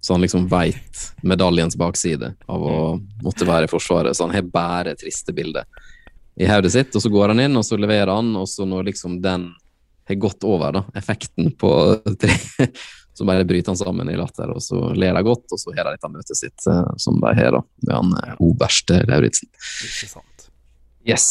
Så 0.00 0.14
han 0.14 0.22
liksom 0.24 0.46
veit 0.48 1.00
medaljens 1.24 1.76
bakside 1.76 2.34
av 2.48 2.62
å 2.64 2.76
måtte 3.24 3.48
være 3.48 3.68
i 3.68 3.72
Forsvaret. 3.72 4.16
Så 4.16 4.24
han 4.24 4.36
har 4.36 4.46
bare 4.48 4.94
triste 4.96 5.34
bilder 5.36 5.66
i 6.36 6.46
hodet 6.48 6.72
sitt, 6.72 6.94
og 6.94 7.02
så 7.02 7.10
går 7.12 7.34
han 7.34 7.42
inn, 7.42 7.56
og 7.58 7.64
så 7.66 7.78
leverer 7.80 8.12
han, 8.14 8.30
og 8.38 8.48
så 8.48 8.66
når 8.68 8.90
liksom 8.92 9.18
den 9.24 9.50
har 10.10 10.18
gått 10.22 10.44
over, 10.46 10.72
da, 10.78 10.84
effekten 10.98 11.52
på 11.58 11.72
tre, 12.20 12.36
Så 13.14 13.26
bare 13.28 13.44
bryter 13.44 13.74
han 13.74 13.76
sammen 13.76 14.08
i 14.08 14.14
latter, 14.16 14.48
og 14.54 14.62
så 14.64 14.78
ler 14.96 15.12
de 15.12 15.20
godt, 15.26 15.44
og 15.52 15.60
så 15.60 15.74
har 15.76 15.84
de 15.84 15.96
dette 15.98 16.08
møtet 16.08 16.38
sitt 16.38 16.68
eh, 16.70 16.92
som 16.96 17.18
de 17.20 17.32
har, 17.36 17.52
da, 17.52 17.60
med 17.84 17.92
han 17.92 18.14
eh, 18.16 18.38
oberst 18.46 18.94
Lauritzen. 19.10 19.50
Yes. 21.04 21.26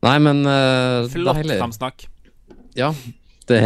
Nei, 0.00 0.16
men 0.24 0.42
uh, 0.48 1.06
Flott 1.12 1.42
deilig. 1.42 1.58
framsnakk. 1.60 2.06
Ja, 2.78 2.90
det, 3.50 3.60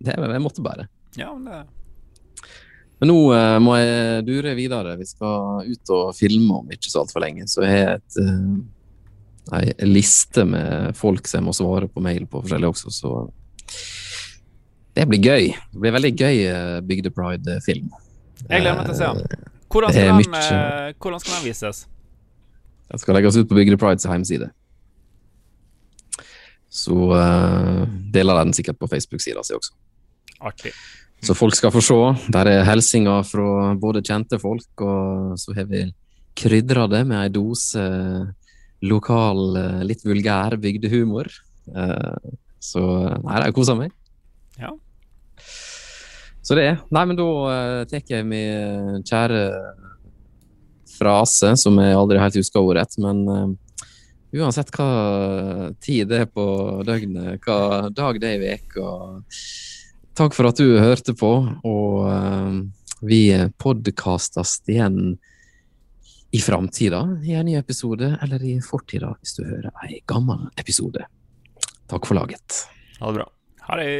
det 0.00 0.14
jeg 0.16 0.42
måtte 0.42 0.64
bare. 0.64 0.88
Ja, 1.18 1.32
men 1.34 1.50
det 1.50 1.64
Men 3.02 3.10
nå 3.10 3.18
uh, 3.34 3.58
må 3.62 3.76
jeg 3.76 4.24
dure 4.28 4.54
videre. 4.56 4.96
Vi 4.96 5.06
skal 5.08 5.66
ut 5.68 5.92
og 5.92 6.14
filme 6.16 6.62
om 6.62 6.70
ikke 6.72 6.88
så 6.88 7.02
altfor 7.02 7.24
lenge. 7.26 7.46
Så 7.50 7.66
jeg 7.66 7.74
har 7.74 7.98
et, 7.98 8.20
eh, 8.22 8.54
ei 9.52 9.74
liste 9.84 10.44
med 10.48 10.96
folk 10.96 11.26
som 11.28 11.40
jeg 11.42 11.46
må 11.48 11.52
svare 11.56 11.88
på 11.92 12.00
mail 12.04 12.24
på 12.30 12.40
forskjellig 12.44 12.70
også, 12.70 12.92
så 12.94 13.10
det 14.94 15.04
blir 15.10 15.20
gøy. 15.26 15.48
Det 15.72 15.80
blir 15.82 15.94
veldig 15.96 16.12
gøy 16.14 16.36
uh, 16.48 16.80
Bygde 16.86 17.10
Pride-film. 17.12 17.90
Jeg 18.48 18.62
gleder 18.62 18.78
meg 18.78 18.86
til 18.86 18.94
å 18.94 18.98
se 19.00 19.08
den. 19.18 19.48
Hvordan 19.74 19.90
er 19.90 19.94
skal, 19.94 20.20
den, 20.22 20.30
mye- 20.30 20.58
eh, 20.88 20.94
hvordan 21.02 21.22
skal 21.22 21.34
den 21.34 21.46
vises? 21.48 21.80
Den 22.92 23.02
skal 23.02 23.18
legges 23.18 23.38
ut 23.40 23.48
på 23.50 23.56
Bygde 23.58 23.78
Prides 23.80 24.06
hjemmeside. 24.06 24.50
Så 26.74 26.94
uh, 27.10 27.82
deler 28.14 28.38
jeg 28.38 28.46
den 28.48 28.56
sikkert 28.60 28.78
på 28.80 28.88
Facebook-sida 28.90 29.42
si 29.46 29.56
også. 29.56 29.74
Artig. 30.44 30.72
Så 31.24 31.34
folk 31.38 31.56
skal 31.56 31.72
få 31.72 31.82
se. 31.82 31.98
Der 32.34 32.50
er 32.50 32.66
hilsener 32.68 33.24
fra 33.26 33.74
både 33.80 34.02
kjente 34.04 34.38
folk, 34.42 34.68
og 34.84 35.38
så 35.40 35.54
har 35.56 35.66
vi 35.70 35.86
krydra 36.36 36.86
det 36.90 37.04
med 37.08 37.18
ei 37.22 37.30
dose 37.32 37.82
lokal, 38.84 39.56
eh, 39.60 39.82
litt 39.88 40.04
vulgær 40.06 40.58
bygdehumor. 40.60 41.30
Eh, 41.74 42.32
Så 42.64 42.80
nei, 43.20 43.40
jeg 43.44 43.54
koser 43.56 43.76
meg. 43.76 43.92
Ja. 44.56 44.70
Så 46.44 46.56
det 46.56 46.64
er 46.68 46.78
Nei, 46.92 47.04
men 47.08 47.18
da 47.18 47.24
uh, 47.24 47.82
tar 47.88 48.04
jeg 48.08 48.24
min 48.28 49.02
kjære 49.04 49.42
frase, 50.94 51.54
som 51.60 51.76
jeg 51.80 51.96
aldri 51.98 52.20
helt 52.22 52.38
husker 52.38 52.62
ordrett, 52.62 52.94
men 53.02 53.22
eh, 53.28 53.48
uansett 54.38 54.70
hva 54.76 55.72
tid 55.82 56.12
det 56.12 56.20
er 56.22 56.28
på 56.30 56.44
døgnet, 56.86 57.42
hva 57.42 57.90
dag 57.90 58.20
det 58.22 58.30
er 58.36 58.44
i 58.44 58.54
uka 58.54 58.92
Takk 60.14 60.36
for 60.36 60.46
at 60.46 60.60
du 60.62 60.76
hørte 60.78 61.16
på, 61.18 61.32
og 61.66 61.96
eh, 62.06 62.60
vi 63.02 63.22
podkastes 63.58 64.60
igjen 64.70 65.16
i 66.34 66.40
framtida 66.42 67.00
i 67.22 67.36
en 67.38 67.46
ny 67.46 67.54
episode, 67.58 68.08
eller 68.22 68.42
i 68.42 68.56
fortida 68.64 69.12
hvis 69.20 69.36
du 69.36 69.44
hører 69.46 69.70
ei 69.86 70.00
gammel 70.10 70.48
episode. 70.58 71.04
Takk 71.90 72.08
for 72.08 72.18
laget. 72.18 72.64
Ha 72.98 73.12
det 73.12 73.20
bra. 73.20 73.26
Ha 73.68 73.78
det. 73.78 73.92